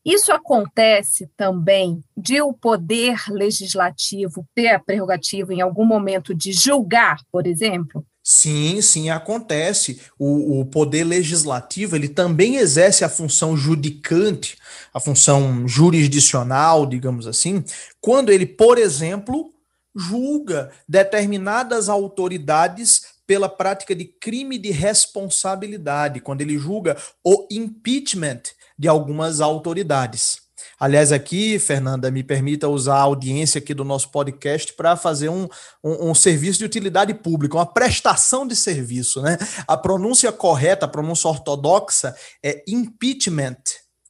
Isso 0.03 0.31
acontece 0.31 1.29
também 1.37 2.03
de 2.17 2.41
o 2.41 2.53
poder 2.53 3.19
legislativo 3.29 4.47
ter 4.55 4.69
a 4.69 4.79
prerrogativa 4.79 5.53
em 5.53 5.61
algum 5.61 5.85
momento 5.85 6.33
de 6.33 6.51
julgar, 6.51 7.19
por 7.31 7.45
exemplo? 7.45 8.05
Sim, 8.23 8.81
sim, 8.81 9.09
acontece. 9.09 10.01
O, 10.17 10.61
o, 10.61 10.65
poder 10.65 11.03
legislativo 11.03 11.95
ele 11.95 12.07
também 12.07 12.57
exerce 12.57 13.03
a 13.03 13.09
função 13.09 13.57
judicante, 13.57 14.57
a 14.93 14.99
função 14.99 15.67
jurisdicional, 15.67 16.85
digamos 16.85 17.25
assim, 17.25 17.63
quando 17.99 18.31
ele, 18.31 18.45
por 18.45 18.77
exemplo, 18.77 19.51
julga 19.95 20.71
determinadas 20.87 21.89
autoridades 21.89 23.03
pela 23.25 23.49
prática 23.49 23.95
de 23.95 24.05
crime 24.05 24.57
de 24.57 24.71
responsabilidade, 24.71 26.21
quando 26.21 26.41
ele 26.41 26.57
julga 26.57 26.97
o 27.23 27.47
impeachment 27.49 28.41
de 28.81 28.87
algumas 28.87 29.41
autoridades. 29.41 30.41
Aliás, 30.79 31.11
aqui, 31.11 31.59
Fernanda, 31.59 32.09
me 32.09 32.23
permita 32.23 32.67
usar 32.67 32.95
a 32.95 33.01
audiência 33.01 33.59
aqui 33.59 33.75
do 33.75 33.85
nosso 33.85 34.09
podcast 34.09 34.73
para 34.73 34.95
fazer 34.95 35.29
um, 35.29 35.47
um, 35.83 36.09
um, 36.09 36.15
serviço 36.15 36.57
de 36.57 36.65
utilidade 36.65 37.13
pública, 37.13 37.57
uma 37.57 37.65
prestação 37.71 38.47
de 38.47 38.55
serviço. 38.55 39.21
Né? 39.21 39.37
A 39.67 39.77
pronúncia 39.77 40.31
correta, 40.31 40.87
a 40.87 40.89
pronúncia 40.89 41.29
ortodoxa 41.29 42.15
é 42.43 42.63
impeachment, 42.67 43.61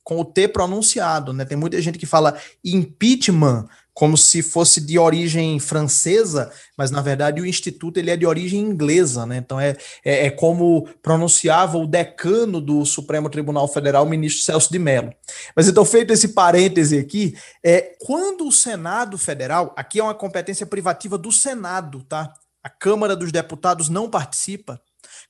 com 0.05 0.21
o 0.21 0.23
T 0.23 0.47
pronunciado. 0.47 1.34
Né? 1.34 1.43
Tem 1.43 1.57
muita 1.57 1.81
gente 1.81 1.99
que 1.99 2.05
fala 2.05 2.38
impeachment, 2.63 3.65
como 4.02 4.18
se 4.18 4.42
fosse 4.42 4.82
de 4.82 4.98
origem 4.98 5.60
francesa, 5.60 6.52
mas 6.76 6.90
na 6.90 7.04
verdade 7.04 7.40
o 7.40 7.46
instituto 7.46 8.00
ele 8.00 8.10
é 8.10 8.18
de 8.18 8.26
origem 8.26 8.60
inglesa, 8.60 9.28
né? 9.28 9.38
Então 9.38 9.60
é, 9.60 9.78
é, 10.04 10.26
é, 10.26 10.32
como 10.32 10.90
pronunciava 11.04 11.78
o 11.78 11.86
decano 11.86 12.60
do 12.60 12.84
Supremo 12.84 13.30
Tribunal 13.30 13.68
Federal, 13.68 14.04
o 14.04 14.10
ministro 14.10 14.44
Celso 14.44 14.72
de 14.72 14.80
Mello. 14.80 15.14
Mas 15.56 15.68
então 15.68 15.86
feito 15.86 16.12
esse 16.12 16.30
parêntese 16.30 16.98
aqui, 16.98 17.36
é 17.64 17.96
quando 18.00 18.48
o 18.48 18.52
Senado 18.52 19.20
Federal, 19.20 19.72
aqui 19.78 20.00
é 20.00 20.04
uma 20.04 20.16
competência 20.16 20.66
privativa 20.66 21.16
do 21.16 21.32
Senado, 21.32 22.04
tá? 22.06 22.34
A 22.64 22.72
Câmara 22.72 23.16
dos 23.16 23.32
Deputados 23.32 23.88
não 23.88 24.10
participa. 24.10 24.82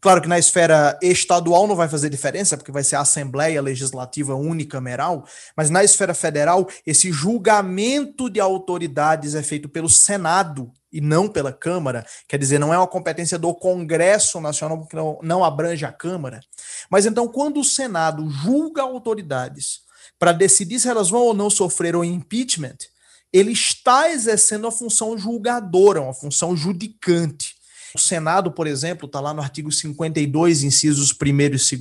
Claro 0.02 0.20
que 0.20 0.28
na 0.28 0.40
esfera 0.40 0.98
estadual 1.00 1.68
não 1.68 1.76
vai 1.76 1.88
fazer 1.88 2.10
diferença, 2.10 2.58
porque 2.58 2.72
vai 2.72 2.84
ser 2.84 2.96
a 2.96 3.02
Assembleia 3.02 3.62
Legislativa 3.62 4.34
unicameral, 4.34 5.24
mas 5.56 5.70
na 5.70 5.84
esfera 5.84 6.16
federal, 6.16 6.68
esse 6.88 7.12
julgamento 7.12 8.28
de 8.28 8.40
autoridades 8.40 9.36
é 9.36 9.44
feito 9.44 9.70
pelo 9.70 9.88
Senado 9.88 10.72
e 10.92 11.00
não 11.00 11.28
pela 11.28 11.54
Câmara, 11.54 12.04
quer 12.28 12.40
dizer, 12.40 12.60
não 12.60 12.74
é 12.74 12.78
uma 12.78 12.88
competência 12.88 13.38
do 13.38 13.54
Congresso 13.54 14.42
Nacional, 14.42 14.80
porque 14.80 14.96
não, 14.96 15.20
não 15.22 15.44
abrange 15.44 15.86
a 15.86 15.92
Câmara. 15.92 16.42
Mas 16.90 17.06
então, 17.06 17.28
quando 17.28 17.60
o 17.60 17.64
Senado 17.64 18.28
julga 18.28 18.82
autoridades 18.82 19.82
para 20.18 20.32
decidir 20.32 20.80
se 20.80 20.90
elas 20.90 21.12
vão 21.12 21.22
ou 21.22 21.34
não 21.34 21.50
sofrer 21.50 21.96
o 21.96 22.04
impeachment, 22.04 22.78
ele 23.32 23.52
está 23.52 24.10
exercendo 24.12 24.66
a 24.66 24.72
função 24.72 25.16
julgadora, 25.16 26.02
uma 26.02 26.14
função 26.14 26.58
judicante. 26.58 27.61
O 27.96 28.00
Senado, 28.00 28.52
por 28.52 28.68
exemplo, 28.68 29.06
está 29.06 29.20
lá 29.20 29.34
no 29.34 29.42
artigo 29.42 29.72
52, 29.72 30.64
incisos 30.64 31.12
1 31.12 31.26
e 31.26 31.50
2, 31.50 31.72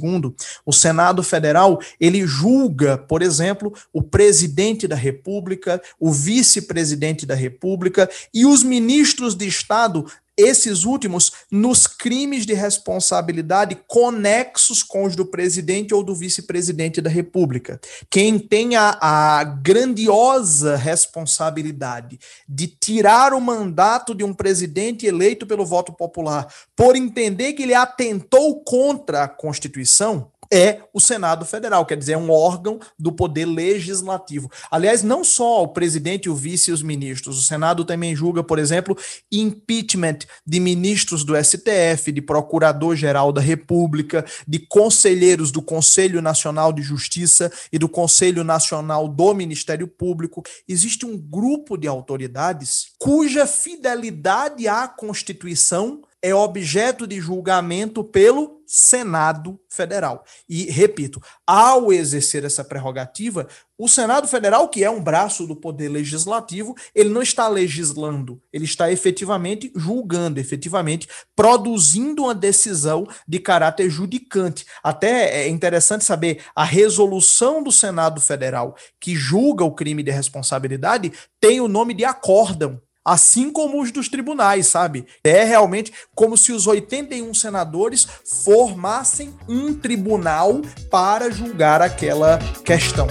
o 0.64 0.72
Senado 0.72 1.22
Federal, 1.22 1.80
ele 2.00 2.26
julga, 2.26 2.98
por 2.98 3.22
exemplo, 3.22 3.72
o 3.92 4.02
presidente 4.02 4.86
da 4.86 4.96
República, 4.96 5.80
o 5.98 6.12
vice-presidente 6.12 7.26
da 7.26 7.34
República 7.34 8.08
e 8.32 8.44
os 8.44 8.62
ministros 8.62 9.34
de 9.34 9.46
Estado 9.46 10.06
esses 10.40 10.84
últimos 10.84 11.32
nos 11.50 11.86
crimes 11.86 12.46
de 12.46 12.54
responsabilidade 12.54 13.78
conexos 13.86 14.82
com 14.82 15.04
os 15.04 15.14
do 15.14 15.26
presidente 15.26 15.94
ou 15.94 16.02
do 16.02 16.14
vice-presidente 16.14 17.00
da 17.00 17.10
República. 17.10 17.80
Quem 18.08 18.38
tem 18.38 18.76
a, 18.76 18.98
a 19.00 19.44
grandiosa 19.44 20.76
responsabilidade 20.76 22.18
de 22.48 22.66
tirar 22.66 23.32
o 23.32 23.40
mandato 23.40 24.14
de 24.14 24.24
um 24.24 24.32
presidente 24.32 25.06
eleito 25.06 25.46
pelo 25.46 25.66
voto 25.66 25.92
popular 25.92 26.52
por 26.74 26.96
entender 26.96 27.52
que 27.52 27.62
ele 27.62 27.74
atentou 27.74 28.62
contra 28.64 29.24
a 29.24 29.28
Constituição, 29.28 30.30
é 30.52 30.80
o 30.92 31.00
Senado 31.00 31.44
Federal, 31.44 31.86
quer 31.86 31.96
dizer, 31.96 32.12
é 32.12 32.18
um 32.18 32.30
órgão 32.30 32.80
do 32.98 33.12
poder 33.12 33.44
legislativo. 33.44 34.50
Aliás, 34.70 35.02
não 35.02 35.22
só 35.22 35.62
o 35.62 35.68
presidente, 35.68 36.28
o 36.28 36.34
vice 36.34 36.70
e 36.70 36.72
os 36.72 36.82
ministros, 36.82 37.38
o 37.38 37.42
Senado 37.42 37.84
também 37.84 38.16
julga, 38.16 38.42
por 38.42 38.58
exemplo, 38.58 38.96
impeachment 39.30 40.18
de 40.44 40.58
ministros 40.58 41.24
do 41.24 41.34
STF, 41.36 42.10
de 42.12 42.20
procurador-geral 42.20 43.32
da 43.32 43.40
República, 43.40 44.24
de 44.46 44.58
conselheiros 44.58 45.52
do 45.52 45.62
Conselho 45.62 46.20
Nacional 46.20 46.72
de 46.72 46.82
Justiça 46.82 47.52
e 47.72 47.78
do 47.78 47.88
Conselho 47.88 48.42
Nacional 48.42 49.06
do 49.06 49.34
Ministério 49.34 49.86
Público. 49.86 50.42
Existe 50.68 51.06
um 51.06 51.16
grupo 51.16 51.76
de 51.76 51.86
autoridades 51.86 52.90
cuja 52.98 53.46
fidelidade 53.46 54.66
à 54.66 54.88
Constituição 54.88 56.02
é 56.22 56.34
objeto 56.34 57.06
de 57.06 57.20
julgamento 57.20 58.04
pelo 58.04 58.60
Senado 58.66 59.58
Federal. 59.68 60.24
E, 60.48 60.70
repito, 60.70 61.20
ao 61.44 61.92
exercer 61.92 62.44
essa 62.44 62.62
prerrogativa, 62.62 63.48
o 63.76 63.88
Senado 63.88 64.28
Federal, 64.28 64.68
que 64.68 64.84
é 64.84 64.90
um 64.90 65.02
braço 65.02 65.44
do 65.44 65.56
poder 65.56 65.88
legislativo, 65.88 66.76
ele 66.94 67.08
não 67.08 67.20
está 67.20 67.48
legislando, 67.48 68.40
ele 68.52 68.64
está 68.64 68.92
efetivamente 68.92 69.72
julgando, 69.74 70.38
efetivamente 70.38 71.08
produzindo 71.34 72.24
uma 72.24 72.34
decisão 72.34 73.08
de 73.26 73.40
caráter 73.40 73.90
judicante. 73.90 74.66
Até 74.84 75.42
é 75.42 75.48
interessante 75.48 76.04
saber 76.04 76.44
a 76.54 76.62
resolução 76.62 77.62
do 77.62 77.72
Senado 77.72 78.20
Federal 78.20 78.76
que 79.00 79.16
julga 79.16 79.64
o 79.64 79.74
crime 79.74 80.02
de 80.02 80.12
responsabilidade 80.12 81.12
tem 81.40 81.60
o 81.60 81.66
nome 81.66 81.94
de 81.94 82.04
acórdão 82.04 82.80
assim 83.04 83.50
como 83.50 83.80
os 83.82 83.90
dos 83.90 84.08
tribunais, 84.08 84.66
sabe? 84.66 85.06
É 85.24 85.44
realmente 85.44 85.92
como 86.14 86.36
se 86.36 86.52
os 86.52 86.66
81 86.66 87.32
senadores 87.34 88.06
formassem 88.44 89.34
um 89.48 89.74
tribunal 89.74 90.60
para 90.90 91.30
julgar 91.30 91.82
aquela 91.82 92.38
questão. 92.64 93.06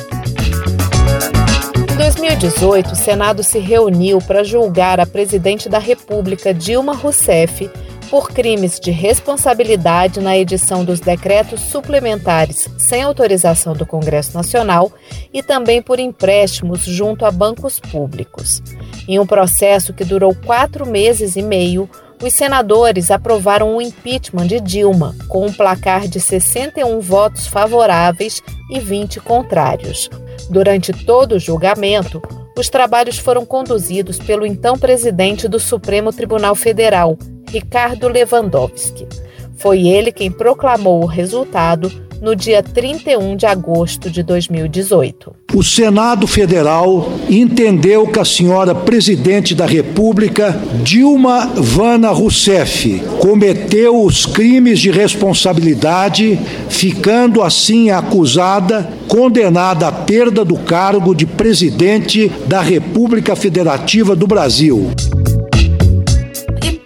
Em 1.91 1.97
2018, 1.97 2.93
o 2.93 2.95
Senado 2.95 3.43
se 3.43 3.59
reuniu 3.59 4.19
para 4.19 4.43
julgar 4.43 4.99
a 4.99 5.05
presidente 5.05 5.67
da 5.67 5.79
República, 5.79 6.53
Dilma 6.53 6.93
Rousseff, 6.93 7.69
por 8.09 8.31
crimes 8.31 8.79
de 8.79 8.89
responsabilidade 8.89 10.19
na 10.19 10.37
edição 10.37 10.83
dos 10.83 10.99
decretos 10.99 11.59
suplementares 11.61 12.67
sem 12.77 13.03
autorização 13.03 13.73
do 13.73 13.85
Congresso 13.85 14.35
Nacional 14.35 14.91
e 15.31 15.43
também 15.43 15.81
por 15.81 15.99
empréstimos 15.99 16.81
junto 16.81 17.25
a 17.25 17.31
bancos 17.31 17.79
públicos. 17.79 18.63
Em 19.09 19.17
um 19.17 19.25
processo 19.25 19.91
que 19.91 20.05
durou 20.05 20.35
quatro 20.35 20.85
meses 20.85 21.35
e 21.35 21.41
meio, 21.41 21.89
os 22.23 22.31
senadores 22.31 23.09
aprovaram 23.09 23.75
o 23.75 23.81
impeachment 23.81 24.45
de 24.45 24.59
Dilma, 24.59 25.15
com 25.27 25.47
um 25.47 25.51
placar 25.51 26.07
de 26.07 26.19
61 26.19 26.99
votos 26.99 27.47
favoráveis 27.47 28.39
e 28.69 28.79
20 28.79 29.19
contrários. 29.21 30.11
Durante 30.47 30.93
todo 30.93 31.31
o 31.31 31.39
julgamento, 31.39 32.21
os 32.55 32.69
trabalhos 32.69 33.17
foram 33.17 33.47
conduzidos 33.47 34.19
pelo 34.19 34.45
então 34.45 34.77
presidente 34.77 35.47
do 35.47 35.59
Supremo 35.59 36.13
Tribunal 36.13 36.53
Federal, 36.53 37.17
Ricardo 37.49 38.07
Lewandowski. 38.07 39.07
Foi 39.57 39.87
ele 39.87 40.11
quem 40.11 40.29
proclamou 40.29 41.01
o 41.01 41.07
resultado 41.07 41.91
no 42.21 42.35
dia 42.35 42.61
31 42.61 43.35
de 43.35 43.45
agosto 43.45 44.09
de 44.09 44.21
2018. 44.23 45.35
O 45.53 45.63
Senado 45.63 46.27
Federal 46.27 47.11
entendeu 47.29 48.07
que 48.07 48.19
a 48.19 48.25
senhora 48.25 48.75
presidente 48.75 49.55
da 49.55 49.65
República, 49.65 50.51
Dilma 50.83 51.47
Vana 51.55 52.09
Rousseff, 52.09 52.99
cometeu 53.19 54.03
os 54.03 54.25
crimes 54.25 54.79
de 54.79 54.91
responsabilidade, 54.91 56.39
ficando 56.69 57.41
assim 57.41 57.89
acusada, 57.89 58.89
condenada 59.07 59.87
à 59.87 59.91
perda 59.91 60.45
do 60.45 60.57
cargo 60.57 61.15
de 61.15 61.25
presidente 61.25 62.29
da 62.47 62.61
República 62.61 63.35
Federativa 63.35 64.15
do 64.15 64.27
Brasil 64.27 64.91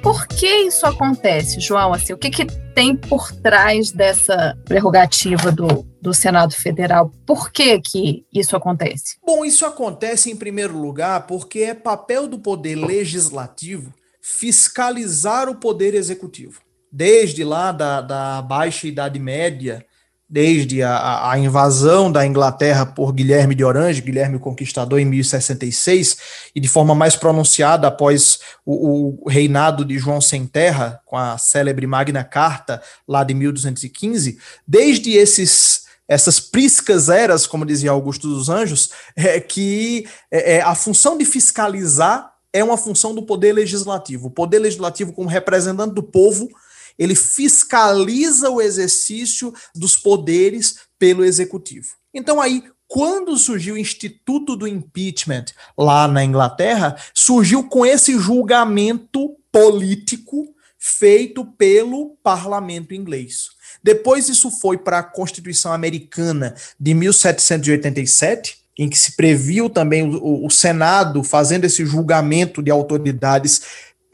por 0.04 0.28
que 0.28 0.46
isso 0.46 0.86
acontece, 0.86 1.62
João? 1.62 1.94
Assim, 1.94 2.12
o 2.12 2.18
que, 2.18 2.30
que 2.30 2.46
tem 2.74 2.96
por 2.96 3.32
trás 3.32 3.92
dessa 3.92 4.58
prerrogativa 4.66 5.52
do, 5.52 5.86
do 6.02 6.14
Senado 6.14 6.54
Federal? 6.54 7.12
Por 7.26 7.52
que, 7.52 7.80
que 7.80 8.26
isso 8.34 8.56
acontece? 8.56 9.18
Bom, 9.26 9.46
isso 9.46 9.66
acontece 9.66 10.32
em 10.32 10.36
primeiro 10.36 10.78
lugar 10.78 11.28
porque 11.28 11.60
é 11.60 11.74
papel 11.74 12.28
do 12.28 12.40
poder 12.40 12.76
legislativo 12.76 13.94
fiscalizar 14.22 15.50
o 15.50 15.56
poder 15.56 15.94
executivo. 15.94 16.62
Desde 16.92 17.44
lá 17.44 17.72
da, 17.72 18.02
da 18.02 18.42
Baixa 18.42 18.88
Idade 18.88 19.20
Média, 19.20 19.86
desde 20.34 20.82
a, 20.82 21.30
a, 21.30 21.38
invasão 21.38 22.12
da 22.12 22.26
Inglaterra 22.26 22.88
por 22.88 23.14
Guilherme 23.14 23.54
de 23.54 23.64
Orange, 23.64 24.02
Guilherme 24.02 24.38
o 24.38 24.40
Conquistador, 24.40 24.98
em 24.98 25.06
1066, 25.06 26.18
e 26.56 26.60
de 26.60 26.68
forma 26.68 26.96
mais 26.96 27.16
pronunciada 27.16 27.88
após 27.88 28.40
o, 28.66 29.20
o, 29.26 29.30
reinado 29.30 29.86
de 29.86 29.96
João 30.00 30.20
Sem 30.20 30.48
Terra, 30.48 31.00
com 31.06 31.16
a 31.16 31.38
célebre 31.38 31.86
Magna 31.86 32.24
Carta, 32.24 32.82
lá 33.08 33.24
de 33.24 33.36
1215, 33.36 34.40
desde 34.68 35.12
esses 35.12 35.84
essas 36.08 36.40
priscas 36.40 37.10
eras, 37.10 37.46
como 37.46 37.64
dizia 37.64 37.92
Augusto 37.92 38.28
dos 38.28 38.50
Anjos, 38.50 38.90
é 39.16 39.40
que 39.40 40.08
é, 40.32 40.56
é, 40.56 40.62
a 40.62 40.74
função 40.74 41.16
de 41.16 41.26
fiscalizar 41.26 42.34
é 42.52 42.64
uma 42.64 42.78
função 42.78 43.14
do 43.14 43.22
poder 43.22 43.54
legislativo. 43.54 44.28
O 44.30 44.32
poder 44.32 44.58
legislativo, 44.58 45.14
como 45.14 45.30
representante 45.30 45.94
do 45.94 46.04
povo, 46.04 46.50
ele 46.98 47.16
fiscaliza 47.16 48.50
o 48.50 48.62
exercício 48.62 49.54
dos 49.76 49.98
poderes 49.98 50.78
pelo 50.98 51.24
executivo. 51.24 51.88
Então 52.14 52.40
aí, 52.40 52.64
quando 52.88 53.38
surgiu 53.38 53.76
o 53.76 53.78
Instituto 53.78 54.56
do 54.56 54.68
Impeachment 54.68 55.46
lá 55.78 56.08
na 56.08 56.24
Inglaterra, 56.24 56.96
surgiu 57.14 57.64
com 57.64 57.86
esse 57.86 58.20
julgamento 58.20 59.36
político 59.52 60.54
feito 60.78 61.46
pelo 61.46 62.18
parlamento 62.22 62.94
inglês. 62.94 63.52
Depois 63.82 64.30
isso 64.30 64.52
foi 64.52 64.78
para 64.78 65.00
a 65.00 65.04
Constituição 65.04 65.72
Americana 65.72 66.54
de 66.80 66.94
1787, 66.94 68.58
em 68.78 68.90
que 68.90 68.98
se 68.98 69.16
previu 69.16 69.70
também 69.70 70.04
o, 70.04 70.46
o, 70.46 70.50
Senado 70.50 71.24
fazendo 71.24 71.66
esse 71.66 71.86
julgamento 71.86 72.62
de 72.62 72.70
autoridades 72.70 73.62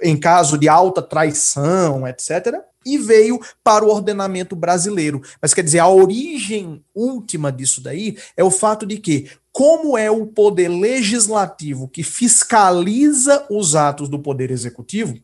em 0.01 0.17
caso 0.17 0.57
de 0.57 0.67
alta 0.67 1.01
traição, 1.01 2.07
etc 2.07 2.69
e 2.85 2.97
veio 2.97 3.39
para 3.63 3.85
o 3.85 3.89
ordenamento 3.89 4.55
brasileiro. 4.55 5.21
Mas 5.41 5.53
quer 5.53 5.63
dizer, 5.63 5.79
a 5.79 5.87
origem 5.87 6.83
última 6.95 7.51
disso 7.51 7.81
daí 7.81 8.17
é 8.35 8.43
o 8.43 8.51
fato 8.51 8.85
de 8.85 8.97
que, 8.97 9.29
como 9.51 9.97
é 9.97 10.09
o 10.09 10.25
poder 10.25 10.69
legislativo 10.69 11.87
que 11.87 12.03
fiscaliza 12.03 13.45
os 13.49 13.75
atos 13.75 14.07
do 14.07 14.19
poder 14.19 14.51
executivo, 14.51 15.15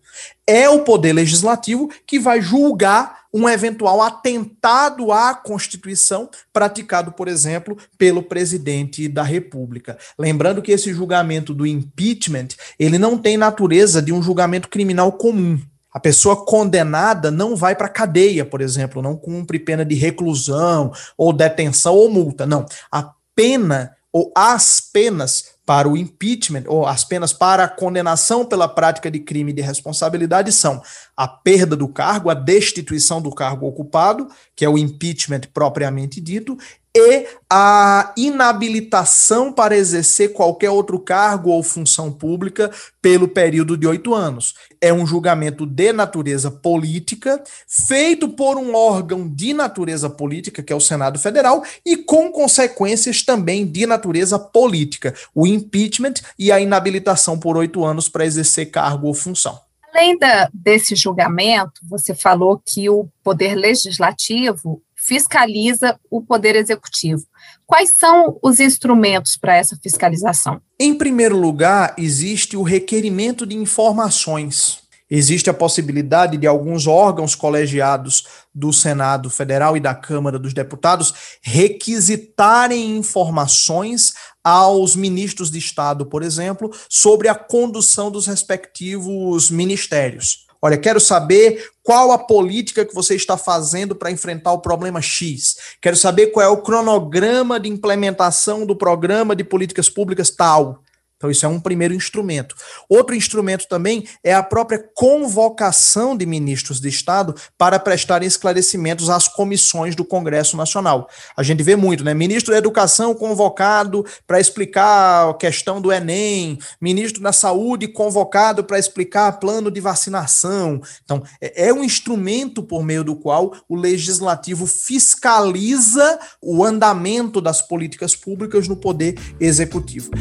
é 0.46 0.70
o 0.70 0.84
poder 0.84 1.14
legislativo 1.14 1.90
que 2.06 2.20
vai 2.20 2.42
julgar 2.42 3.25
um 3.36 3.50
eventual 3.50 4.02
atentado 4.02 5.12
à 5.12 5.36
Constituição 5.36 6.30
praticado, 6.54 7.12
por 7.12 7.28
exemplo, 7.28 7.78
pelo 7.98 8.24
presidente 8.24 9.10
da 9.10 9.24
República. 9.24 9.98
Lembrando 10.18 10.62
que 10.62 10.72
esse 10.72 10.94
julgamento 10.94 11.54
do 11.54 11.68
impeachment, 11.68 12.48
ele 12.80 12.98
não 12.98 13.18
tem 13.18 13.36
natureza 13.36 14.02
de 14.02 14.14
um 14.14 14.24
julgamento 14.24 14.70
criminal 14.70 15.12
comum. 15.12 15.60
A 15.92 16.00
pessoa 16.00 16.46
condenada 16.46 17.30
não 17.30 17.58
vai 17.58 17.76
para 17.76 17.90
cadeia, 17.90 18.46
por 18.46 18.62
exemplo, 18.62 19.02
não 19.02 19.18
cumpre 19.18 19.60
pena 19.60 19.84
de 19.84 19.96
reclusão 19.96 20.94
ou 21.18 21.34
detenção 21.34 21.94
ou 21.94 22.10
multa. 22.10 22.46
Não. 22.46 22.66
A 22.90 23.12
pena 23.36 23.98
ou 24.14 24.32
as 24.34 24.80
penas 24.80 25.55
para 25.66 25.90
o 25.90 25.98
impeachment, 25.98 26.64
ou 26.68 26.86
as 26.86 27.04
penas 27.04 27.34
para 27.34 27.64
a 27.64 27.68
condenação 27.68 28.46
pela 28.46 28.68
prática 28.68 29.10
de 29.10 29.20
crime 29.20 29.52
de 29.52 29.62
responsabilidade 29.62 30.52
são 30.52 30.82
a 31.18 31.28
perda 31.28 31.76
do 31.76 31.88
cargo, 31.88 32.30
a 32.30 32.36
destituição 32.36 33.22
do 33.22 33.32
cargo 33.32 33.66
ocupado, 33.66 34.28
que 34.56 34.64
é 34.64 34.70
o 34.70 34.78
impeachment 34.78 35.42
propriamente 35.54 36.22
dito, 36.22 36.56
e 36.96 37.28
a 37.50 38.14
inabilitação 38.16 39.52
para 39.52 39.76
exercer 39.76 40.32
qualquer 40.32 40.70
outro 40.70 40.98
cargo 40.98 41.50
ou 41.50 41.62
função 41.62 42.10
pública 42.10 42.72
pelo 43.02 43.28
período 43.28 43.76
de 43.76 43.86
oito 43.86 44.16
anos. 44.16 44.54
É 44.80 44.94
um 44.94 45.06
julgamento 45.06 45.66
de 45.66 45.92
natureza 45.92 46.50
política, 46.50 47.44
feito 47.68 48.30
por 48.30 48.58
um 48.58 48.74
órgão 48.74 49.28
de 49.28 49.54
natureza 49.54 50.10
política, 50.10 50.64
que 50.64 50.72
é 50.72 50.76
o 50.76 50.80
Senado 50.80 51.20
Federal, 51.20 51.64
e 51.86 51.98
com 51.98 52.32
consequências 52.32 53.22
também 53.24 53.66
de 53.66 53.86
natureza 53.86 54.40
política, 54.40 55.14
o 55.34 55.46
impeachment 55.46 56.16
e 56.40 56.52
a 56.52 56.62
inabilitação 56.62 57.38
por 57.38 57.58
oito 57.58 57.84
anos 57.84 58.08
para 58.08 58.26
exercer 58.26 58.72
cargo 58.72 59.08
ou 59.08 59.14
função. 59.14 59.60
Além 59.94 60.18
da, 60.18 60.50
desse 60.54 60.96
julgamento, 60.96 61.82
você 61.84 62.14
falou 62.14 62.62
que 62.66 62.90
o 62.90 63.08
poder 63.24 63.56
legislativo 63.56 64.82
fiscaliza 65.06 66.00
o 66.10 66.22
poder 66.22 66.56
executivo. 66.56 67.24
Quais 67.66 67.96
são 67.96 68.40
os 68.42 68.60
instrumentos 68.60 69.38
para 69.38 69.56
essa 69.56 69.78
fiscalização? 69.82 70.62
Em 70.80 70.98
primeiro 70.98 71.38
lugar, 71.38 71.94
existe 71.98 72.58
o 72.58 72.64
requerimento 72.64 73.46
de 73.46 73.56
informações. 73.56 74.84
Existe 75.10 75.52
a 75.52 75.54
possibilidade 75.54 76.36
de 76.36 76.48
alguns 76.48 76.88
órgãos 76.88 77.36
colegiados 77.36 78.26
do 78.54 78.74
Senado 78.74 79.30
Federal 79.30 79.78
e 79.78 79.80
da 79.80 79.94
Câmara 79.94 80.40
dos 80.40 80.52
Deputados 80.52 81.14
requisitarem 81.44 82.98
informações 82.98 84.14
aos 84.44 84.96
ministros 84.96 85.52
de 85.52 85.60
Estado, 85.60 86.08
por 86.08 86.24
exemplo, 86.24 86.72
sobre 86.90 87.28
a 87.28 87.36
condução 87.36 88.10
dos 88.10 88.26
respectivos 88.26 89.52
ministérios. 89.52 90.45
Olha, 90.66 90.80
quero 90.80 91.00
saber 91.00 91.64
qual 91.84 92.12
a 92.12 92.18
política 92.18 92.84
que 92.84 92.96
você 92.96 93.14
está 93.14 93.38
fazendo 93.38 93.96
para 93.96 94.10
enfrentar 94.10 94.52
o 94.52 94.62
problema 94.62 95.00
X. 95.00 95.58
Quero 95.80 95.96
saber 95.96 96.32
qual 96.32 96.44
é 96.44 96.50
o 96.50 96.58
cronograma 96.58 97.60
de 97.60 97.70
implementação 97.70 98.66
do 98.66 98.76
programa 98.76 99.36
de 99.36 99.44
políticas 99.44 99.92
públicas 99.92 100.32
tal. 100.32 100.82
Então, 101.18 101.32
isso 101.32 101.46
é 101.46 101.50
um 101.50 101.60
primeiro 101.60 101.94
instrumento. 101.94 102.56
Outro 102.90 103.16
instrumento 103.16 103.68
também 103.68 104.08
é 104.24 104.34
a 104.34 104.44
própria 104.44 104.84
convocação 104.94 106.16
de 106.16 106.26
ministros 106.26 106.80
de 106.80 106.90
Estado 106.90 107.34
para 107.58 107.80
prestarem 107.80 108.28
esclarecimentos 108.28 109.10
às 109.10 109.28
comissões 109.28 109.96
do 109.96 110.04
Congresso 110.04 110.58
Nacional. 110.58 111.10
A 111.36 111.44
gente 111.44 111.64
vê 111.64 111.76
muito, 111.76 112.04
né? 112.04 112.14
Ministro 112.14 112.52
da 112.52 112.58
Educação 112.58 113.14
convocado 113.14 114.06
para 114.28 114.40
explicar 114.40 115.30
a 115.30 115.34
questão 115.34 115.80
do 115.80 115.92
Enem, 115.92 116.58
ministro 116.82 117.22
da 117.22 117.32
Saúde 117.32 117.88
convocado 117.88 118.64
para 118.64 118.80
explicar 118.80 119.40
plano 119.40 119.72
de 119.72 119.80
vacinação. 119.80 120.82
Então, 121.04 121.24
é, 121.42 121.68
é 121.68 121.74
um 121.74 121.84
instrumento 121.84 122.62
por 122.62 122.84
meio 122.84 123.04
do 123.04 123.16
qual 123.16 123.54
o 123.70 123.76
legislativo 123.76 124.66
fiscaliza 124.66 126.20
o 126.42 126.64
andamento 126.64 127.40
das 127.40 127.62
políticas 127.62 128.16
públicas 128.16 128.68
no 128.68 128.76
poder 128.76 129.16
executivo. 129.40 130.12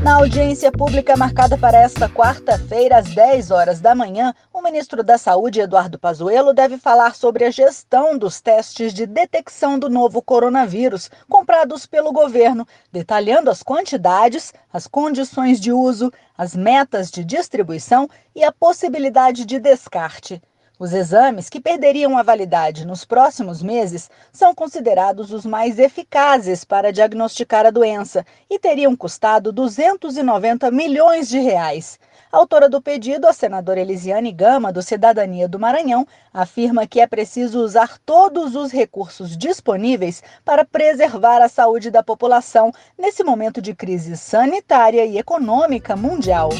Na 0.00 0.14
audiência 0.14 0.70
pública 0.70 1.16
marcada 1.16 1.58
para 1.58 1.76
esta 1.76 2.08
quarta-feira, 2.08 2.98
às 2.98 3.12
10 3.12 3.50
horas 3.50 3.80
da 3.80 3.96
manhã, 3.96 4.32
o 4.52 4.62
ministro 4.62 5.02
da 5.02 5.18
Saúde, 5.18 5.60
Eduardo 5.60 5.98
Pazuello, 5.98 6.54
deve 6.54 6.78
falar 6.78 7.16
sobre 7.16 7.44
a 7.44 7.50
gestão 7.50 8.16
dos 8.16 8.40
testes 8.40 8.94
de 8.94 9.06
detecção 9.06 9.76
do 9.76 9.90
novo 9.90 10.22
coronavírus 10.22 11.10
comprados 11.28 11.84
pelo 11.84 12.12
governo, 12.12 12.64
detalhando 12.92 13.50
as 13.50 13.60
quantidades, 13.60 14.54
as 14.72 14.86
condições 14.86 15.60
de 15.60 15.72
uso, 15.72 16.12
as 16.36 16.54
metas 16.54 17.10
de 17.10 17.24
distribuição 17.24 18.08
e 18.36 18.44
a 18.44 18.52
possibilidade 18.52 19.44
de 19.44 19.58
descarte. 19.58 20.40
Os 20.78 20.92
exames, 20.92 21.50
que 21.50 21.60
perderiam 21.60 22.16
a 22.16 22.22
validade 22.22 22.86
nos 22.86 23.04
próximos 23.04 23.60
meses, 23.60 24.08
são 24.32 24.54
considerados 24.54 25.32
os 25.32 25.44
mais 25.44 25.76
eficazes 25.76 26.64
para 26.64 26.92
diagnosticar 26.92 27.66
a 27.66 27.70
doença 27.70 28.24
e 28.48 28.60
teriam 28.60 28.94
custado 28.94 29.52
290 29.52 30.70
milhões 30.70 31.28
de 31.28 31.40
reais. 31.40 31.98
A 32.30 32.36
autora 32.36 32.68
do 32.68 32.80
pedido, 32.80 33.26
a 33.26 33.32
senadora 33.32 33.80
Elisiane 33.80 34.30
Gama, 34.30 34.72
do 34.72 34.80
Cidadania 34.80 35.48
do 35.48 35.58
Maranhão, 35.58 36.06
afirma 36.32 36.86
que 36.86 37.00
é 37.00 37.08
preciso 37.08 37.58
usar 37.60 37.98
todos 38.06 38.54
os 38.54 38.70
recursos 38.70 39.36
disponíveis 39.36 40.22
para 40.44 40.64
preservar 40.64 41.42
a 41.42 41.48
saúde 41.48 41.90
da 41.90 42.04
população 42.04 42.70
nesse 42.96 43.24
momento 43.24 43.60
de 43.60 43.74
crise 43.74 44.16
sanitária 44.16 45.04
e 45.04 45.18
econômica 45.18 45.96
mundial. 45.96 46.50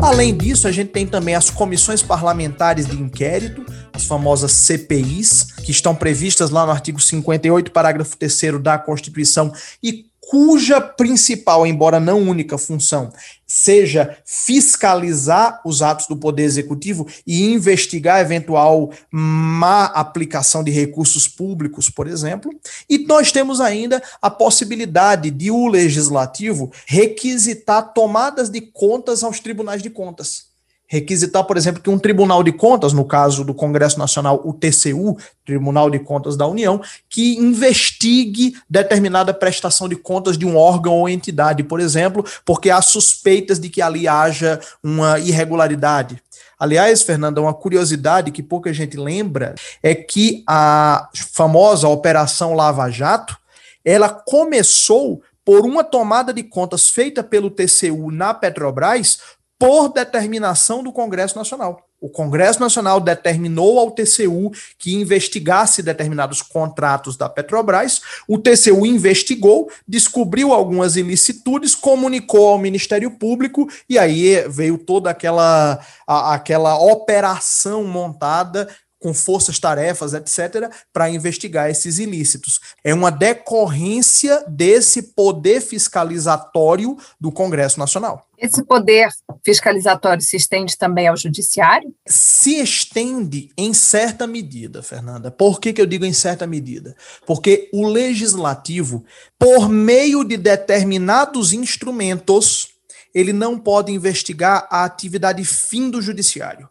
Além 0.00 0.36
disso, 0.36 0.68
a 0.68 0.72
gente 0.72 0.90
tem 0.90 1.06
também 1.06 1.34
as 1.34 1.50
comissões 1.50 2.02
parlamentares 2.02 2.86
de 2.86 3.00
inquérito, 3.00 3.64
as 3.92 4.04
famosas 4.04 4.52
CPIs, 4.52 5.52
que 5.64 5.70
estão 5.70 5.94
previstas 5.94 6.50
lá 6.50 6.66
no 6.66 6.72
artigo 6.72 7.00
58, 7.00 7.70
parágrafo 7.70 8.16
3 8.16 8.60
da 8.60 8.78
Constituição 8.78 9.52
e 9.82 10.06
cuja 10.28 10.80
principal, 10.80 11.66
embora 11.66 12.00
não 12.00 12.20
única 12.20 12.58
função, 12.58 13.12
seja 13.46 14.18
fiscalizar 14.24 15.60
os 15.64 15.82
atos 15.82 16.08
do 16.08 16.16
Poder 16.16 16.42
Executivo 16.42 17.06
e 17.24 17.44
investigar 17.44 18.20
eventual 18.20 18.90
má 19.10 19.84
aplicação 19.84 20.64
de 20.64 20.72
recursos 20.72 21.28
públicos, 21.28 21.88
por 21.88 22.08
exemplo. 22.08 22.50
E 22.90 22.98
nós 22.98 23.30
temos 23.30 23.60
ainda 23.60 24.02
a 24.20 24.28
possibilidade 24.28 25.30
de 25.30 25.50
o 25.50 25.68
Legislativo 25.68 26.72
requisitar 26.86 27.92
tomadas 27.94 28.50
de 28.50 28.60
contas 28.60 29.22
aos 29.22 29.38
tribunais 29.38 29.80
de 29.80 29.90
contas 29.90 30.55
requisitar, 30.86 31.44
por 31.44 31.56
exemplo, 31.56 31.82
que 31.82 31.90
um 31.90 31.98
Tribunal 31.98 32.42
de 32.42 32.52
Contas, 32.52 32.92
no 32.92 33.04
caso 33.04 33.44
do 33.44 33.52
Congresso 33.52 33.98
Nacional, 33.98 34.40
o 34.44 34.52
TCU, 34.52 35.16
Tribunal 35.44 35.90
de 35.90 35.98
Contas 35.98 36.36
da 36.36 36.46
União, 36.46 36.80
que 37.08 37.36
investigue 37.36 38.54
determinada 38.70 39.34
prestação 39.34 39.88
de 39.88 39.96
contas 39.96 40.38
de 40.38 40.46
um 40.46 40.56
órgão 40.56 40.94
ou 40.94 41.08
entidade, 41.08 41.62
por 41.62 41.80
exemplo, 41.80 42.24
porque 42.44 42.70
há 42.70 42.80
suspeitas 42.80 43.58
de 43.58 43.68
que 43.68 43.82
ali 43.82 44.06
haja 44.06 44.60
uma 44.82 45.18
irregularidade. 45.18 46.22
Aliás, 46.58 47.02
Fernanda, 47.02 47.40
uma 47.40 47.52
curiosidade 47.52 48.30
que 48.30 48.42
pouca 48.42 48.72
gente 48.72 48.96
lembra 48.96 49.54
é 49.82 49.94
que 49.94 50.42
a 50.48 51.08
famosa 51.32 51.88
Operação 51.88 52.54
Lava 52.54 52.88
Jato, 52.90 53.36
ela 53.84 54.08
começou 54.08 55.22
por 55.44 55.64
uma 55.64 55.84
tomada 55.84 56.32
de 56.32 56.42
contas 56.42 56.88
feita 56.88 57.22
pelo 57.22 57.50
TCU 57.50 58.10
na 58.10 58.34
Petrobras 58.34 59.20
por 59.58 59.88
determinação 59.88 60.82
do 60.82 60.92
Congresso 60.92 61.36
Nacional. 61.36 61.86
O 61.98 62.10
Congresso 62.10 62.60
Nacional 62.60 63.00
determinou 63.00 63.78
ao 63.78 63.90
TCU 63.90 64.52
que 64.78 64.94
investigasse 64.94 65.82
determinados 65.82 66.42
contratos 66.42 67.16
da 67.16 67.26
Petrobras. 67.26 68.02
O 68.28 68.38
TCU 68.38 68.84
investigou, 68.84 69.70
descobriu 69.88 70.52
algumas 70.52 70.96
ilicitudes, 70.96 71.74
comunicou 71.74 72.48
ao 72.48 72.58
Ministério 72.58 73.10
Público 73.12 73.66
e 73.88 73.98
aí 73.98 74.46
veio 74.48 74.76
toda 74.76 75.08
aquela, 75.08 75.80
a, 76.06 76.34
aquela 76.34 76.78
operação 76.78 77.82
montada 77.84 78.68
com 78.98 79.12
forças-tarefas, 79.12 80.14
etc., 80.14 80.70
para 80.92 81.10
investigar 81.10 81.70
esses 81.70 81.98
ilícitos. 81.98 82.60
É 82.82 82.94
uma 82.94 83.10
decorrência 83.10 84.44
desse 84.48 85.02
poder 85.02 85.60
fiscalizatório 85.60 86.96
do 87.20 87.30
Congresso 87.30 87.78
Nacional. 87.78 88.26
Esse 88.38 88.62
poder 88.64 89.08
fiscalizatório 89.44 90.22
se 90.22 90.36
estende 90.36 90.76
também 90.76 91.08
ao 91.08 91.16
Judiciário? 91.16 91.94
Se 92.06 92.56
estende 92.60 93.50
em 93.56 93.72
certa 93.72 94.26
medida, 94.26 94.82
Fernanda. 94.82 95.30
Por 95.30 95.58
que, 95.58 95.72
que 95.72 95.80
eu 95.80 95.86
digo 95.86 96.04
em 96.04 96.12
certa 96.12 96.46
medida? 96.46 96.94
Porque 97.26 97.70
o 97.72 97.86
legislativo, 97.86 99.04
por 99.38 99.68
meio 99.68 100.22
de 100.22 100.36
determinados 100.36 101.52
instrumentos, 101.52 102.68
ele 103.14 103.32
não 103.32 103.58
pode 103.58 103.90
investigar 103.90 104.66
a 104.70 104.84
atividade 104.84 105.42
fim 105.42 105.88
do 105.88 106.02
Judiciário. 106.02 106.68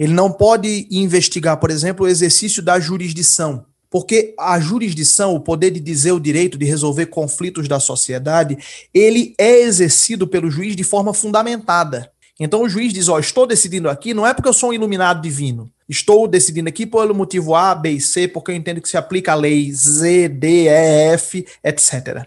Ele 0.00 0.14
não 0.14 0.32
pode 0.32 0.88
investigar, 0.90 1.58
por 1.58 1.70
exemplo, 1.70 2.06
o 2.06 2.08
exercício 2.08 2.62
da 2.62 2.80
jurisdição, 2.80 3.66
porque 3.90 4.34
a 4.38 4.58
jurisdição, 4.58 5.34
o 5.34 5.40
poder 5.40 5.70
de 5.70 5.78
dizer 5.78 6.12
o 6.12 6.18
direito 6.18 6.56
de 6.56 6.64
resolver 6.64 7.06
conflitos 7.06 7.68
da 7.68 7.78
sociedade, 7.78 8.56
ele 8.94 9.34
é 9.36 9.60
exercido 9.60 10.26
pelo 10.26 10.50
juiz 10.50 10.74
de 10.74 10.82
forma 10.82 11.12
fundamentada. 11.12 12.10
Então 12.40 12.62
o 12.62 12.68
juiz 12.68 12.94
diz: 12.94 13.10
Ó, 13.10 13.18
estou 13.18 13.46
decidindo 13.46 13.90
aqui, 13.90 14.14
não 14.14 14.26
é 14.26 14.32
porque 14.32 14.48
eu 14.48 14.54
sou 14.54 14.70
um 14.70 14.72
iluminado 14.72 15.20
divino. 15.20 15.70
Estou 15.86 16.26
decidindo 16.26 16.70
aqui 16.70 16.86
pelo 16.86 17.14
motivo 17.14 17.54
A, 17.54 17.74
B 17.74 17.90
e 17.90 18.00
C, 18.00 18.26
porque 18.26 18.52
eu 18.52 18.54
entendo 18.54 18.80
que 18.80 18.88
se 18.88 18.96
aplica 18.96 19.32
a 19.32 19.34
lei 19.34 19.70
Z, 19.70 20.28
D, 20.30 20.64
E, 20.64 20.68
F, 21.12 21.44
etc. 21.62 22.26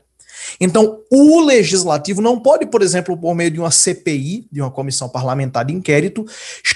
Então, 0.59 0.99
o 1.11 1.41
legislativo 1.41 2.21
não 2.21 2.39
pode, 2.39 2.65
por 2.65 2.81
exemplo, 2.81 3.17
por 3.17 3.35
meio 3.35 3.51
de 3.51 3.59
uma 3.59 3.71
CPI, 3.71 4.47
de 4.51 4.61
uma 4.61 4.71
comissão 4.71 5.09
parlamentar 5.09 5.65
de 5.65 5.73
inquérito, 5.73 6.25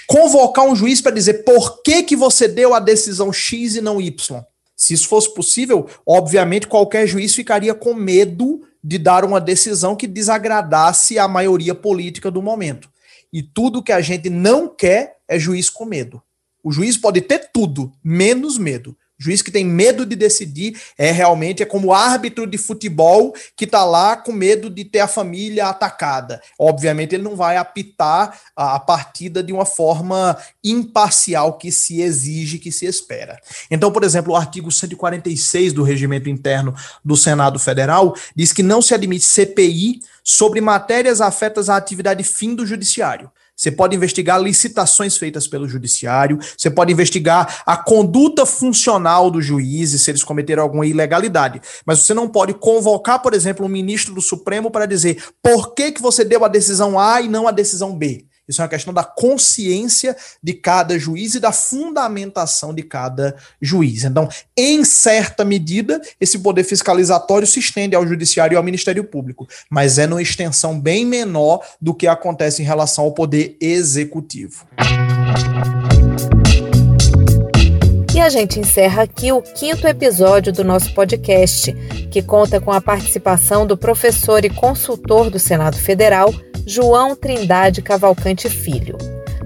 convocar 0.07 0.65
um 0.65 0.75
juiz 0.75 1.01
para 1.01 1.11
dizer 1.11 1.43
por 1.43 1.81
que, 1.81 2.03
que 2.03 2.15
você 2.15 2.47
deu 2.47 2.73
a 2.73 2.79
decisão 2.79 3.31
X 3.31 3.75
e 3.75 3.81
não 3.81 4.01
Y. 4.01 4.41
Se 4.75 4.93
isso 4.93 5.07
fosse 5.07 5.33
possível, 5.33 5.87
obviamente 6.05 6.67
qualquer 6.67 7.07
juiz 7.07 7.33
ficaria 7.33 7.73
com 7.73 7.93
medo 7.93 8.61
de 8.83 8.97
dar 8.97 9.25
uma 9.25 9.41
decisão 9.41 9.95
que 9.95 10.07
desagradasse 10.07 11.17
a 11.17 11.27
maioria 11.27 11.73
política 11.73 12.29
do 12.29 12.41
momento. 12.41 12.87
E 13.33 13.41
tudo 13.41 13.83
que 13.83 13.91
a 13.91 13.99
gente 13.99 14.29
não 14.29 14.67
quer 14.69 15.17
é 15.27 15.37
juiz 15.37 15.69
com 15.69 15.83
medo. 15.83 16.21
O 16.63 16.71
juiz 16.71 16.95
pode 16.95 17.21
ter 17.21 17.49
tudo, 17.51 17.91
menos 18.03 18.57
medo. 18.57 18.95
Juiz 19.19 19.41
que 19.41 19.51
tem 19.51 19.65
medo 19.65 20.05
de 20.05 20.15
decidir 20.15 20.79
é 20.97 21.11
realmente 21.11 21.63
é 21.63 21.65
como 21.65 21.93
árbitro 21.93 22.45
de 22.45 22.57
futebol 22.57 23.33
que 23.55 23.65
está 23.65 23.83
lá 23.83 24.15
com 24.15 24.31
medo 24.31 24.69
de 24.69 24.85
ter 24.85 24.99
a 24.99 25.07
família 25.07 25.67
atacada. 25.67 26.41
Obviamente 26.57 27.15
ele 27.15 27.23
não 27.23 27.35
vai 27.35 27.57
apitar 27.57 28.39
a 28.55 28.79
partida 28.79 29.41
de 29.41 29.51
uma 29.51 29.65
forma 29.65 30.37
imparcial 30.63 31.57
que 31.57 31.71
se 31.71 32.01
exige, 32.01 32.59
que 32.59 32.71
se 32.71 32.85
espera. 32.85 33.39
Então, 33.71 33.91
por 33.91 34.03
exemplo, 34.03 34.33
o 34.33 34.35
artigo 34.35 34.71
146 34.71 35.73
do 35.73 35.83
Regimento 35.83 36.29
Interno 36.29 36.75
do 37.03 37.17
Senado 37.17 37.57
Federal 37.57 38.15
diz 38.35 38.53
que 38.53 38.61
não 38.61 38.81
se 38.81 38.93
admite 38.93 39.25
CPI 39.25 40.01
sobre 40.23 40.61
matérias 40.61 41.21
afetas 41.21 41.69
à 41.69 41.77
atividade 41.77 42.23
fim 42.23 42.53
do 42.53 42.65
judiciário 42.65 43.31
Você 43.57 43.71
pode 43.71 43.95
investigar 43.95 44.39
licitações 44.39 45.17
feitas 45.17 45.47
pelo 45.47 45.67
judiciário, 45.67 46.37
você 46.55 46.69
pode 46.69 46.93
investigar 46.93 47.63
a 47.65 47.75
conduta 47.75 48.45
funcional 48.45 49.31
dos 49.31 49.43
juízes, 49.43 50.03
se 50.03 50.11
eles 50.11 50.23
cometeram 50.23 50.61
alguma 50.61 50.85
ilegalidade. 50.85 51.59
Mas 51.83 51.99
você 51.99 52.13
não 52.13 52.29
pode 52.29 52.53
convocar, 52.53 53.19
por 53.19 53.33
exemplo, 53.33 53.65
um 53.65 53.69
ministro 53.69 54.13
do 54.13 54.21
Supremo 54.21 54.69
para 54.69 54.85
dizer 54.85 55.23
por 55.41 55.73
que, 55.73 55.91
que 55.91 56.01
você 56.01 56.23
deu 56.23 56.45
a 56.45 56.47
decisão 56.47 56.99
A 56.99 57.19
e 57.19 57.27
não 57.27 57.47
a 57.47 57.51
decisão 57.51 57.97
B. 57.97 58.27
Isso 58.47 58.61
é 58.61 58.63
uma 58.63 58.69
questão 58.69 58.93
da 58.93 59.03
consciência 59.03 60.15
de 60.41 60.53
cada 60.53 60.97
juiz 60.97 61.35
e 61.35 61.39
da 61.39 61.51
fundamentação 61.51 62.73
de 62.73 62.83
cada 62.83 63.35
juiz. 63.61 64.03
Então, 64.03 64.29
em 64.55 64.85
certa 64.85 65.43
medida, 65.43 66.01
esse 66.19 66.39
poder 66.39 66.63
fiscalizatório 66.63 67.47
se 67.47 67.59
estende 67.59 67.95
ao 67.95 68.07
judiciário 68.07 68.55
e 68.55 68.57
ao 68.57 68.63
Ministério 68.63 69.03
Público, 69.03 69.47
mas 69.69 69.97
é 69.97 70.07
numa 70.07 70.21
extensão 70.21 70.79
bem 70.79 71.05
menor 71.05 71.61
do 71.81 71.93
que 71.93 72.07
acontece 72.07 72.61
em 72.61 72.65
relação 72.65 73.05
ao 73.05 73.11
poder 73.13 73.57
executivo. 73.59 74.65
E 78.17 78.19
a 78.19 78.29
gente 78.29 78.59
encerra 78.59 79.03
aqui 79.03 79.31
o 79.31 79.43
quinto 79.43 79.87
episódio 79.87 80.51
do 80.51 80.63
nosso 80.63 80.91
podcast, 80.95 81.71
que 82.09 82.19
conta 82.19 82.59
com 82.59 82.71
a 82.71 82.81
participação 82.81 83.63
do 83.63 83.77
professor 83.77 84.43
e 84.43 84.49
consultor 84.49 85.29
do 85.29 85.37
Senado 85.37 85.77
Federal, 85.77 86.33
João 86.65 87.15
Trindade 87.15 87.79
Cavalcante 87.83 88.49
Filho. 88.49 88.97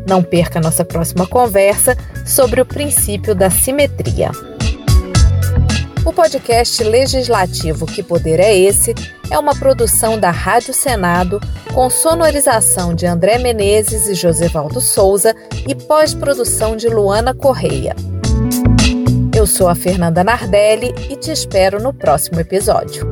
Não 0.07 0.24
perca 0.24 0.61
nossa 0.61 0.86
próxima 0.86 1.28
conversa 1.28 1.97
sobre 2.26 2.61
o 2.61 2.65
princípio 2.65 3.36
da 3.36 3.49
simetria. 3.49 4.32
O 6.05 6.13
podcast 6.13 6.82
legislativo 6.82 7.86
Que 7.86 8.01
Poder 8.01 8.39
é 8.39 8.57
Esse 8.57 8.95
é 9.30 9.38
uma 9.38 9.53
produção 9.53 10.17
da 10.17 10.32
Rádio 10.32 10.74
Senado 10.74 11.41
com 11.74 11.89
sonorização 11.89 12.95
de 12.95 13.05
André 13.05 13.38
Menezes 13.38 14.07
e 14.07 14.13
Josevaldo 14.13 14.80
Souza 14.80 15.36
e 15.67 15.76
pós-produção 15.76 16.78
de 16.78 16.88
Luana 16.88 17.34
Correia. 17.34 17.93
Eu 19.41 19.47
sou 19.47 19.67
a 19.67 19.73
Fernanda 19.73 20.23
Nardelli 20.23 20.93
e 21.09 21.15
te 21.15 21.31
espero 21.31 21.81
no 21.81 21.91
próximo 21.91 22.39
episódio. 22.39 23.11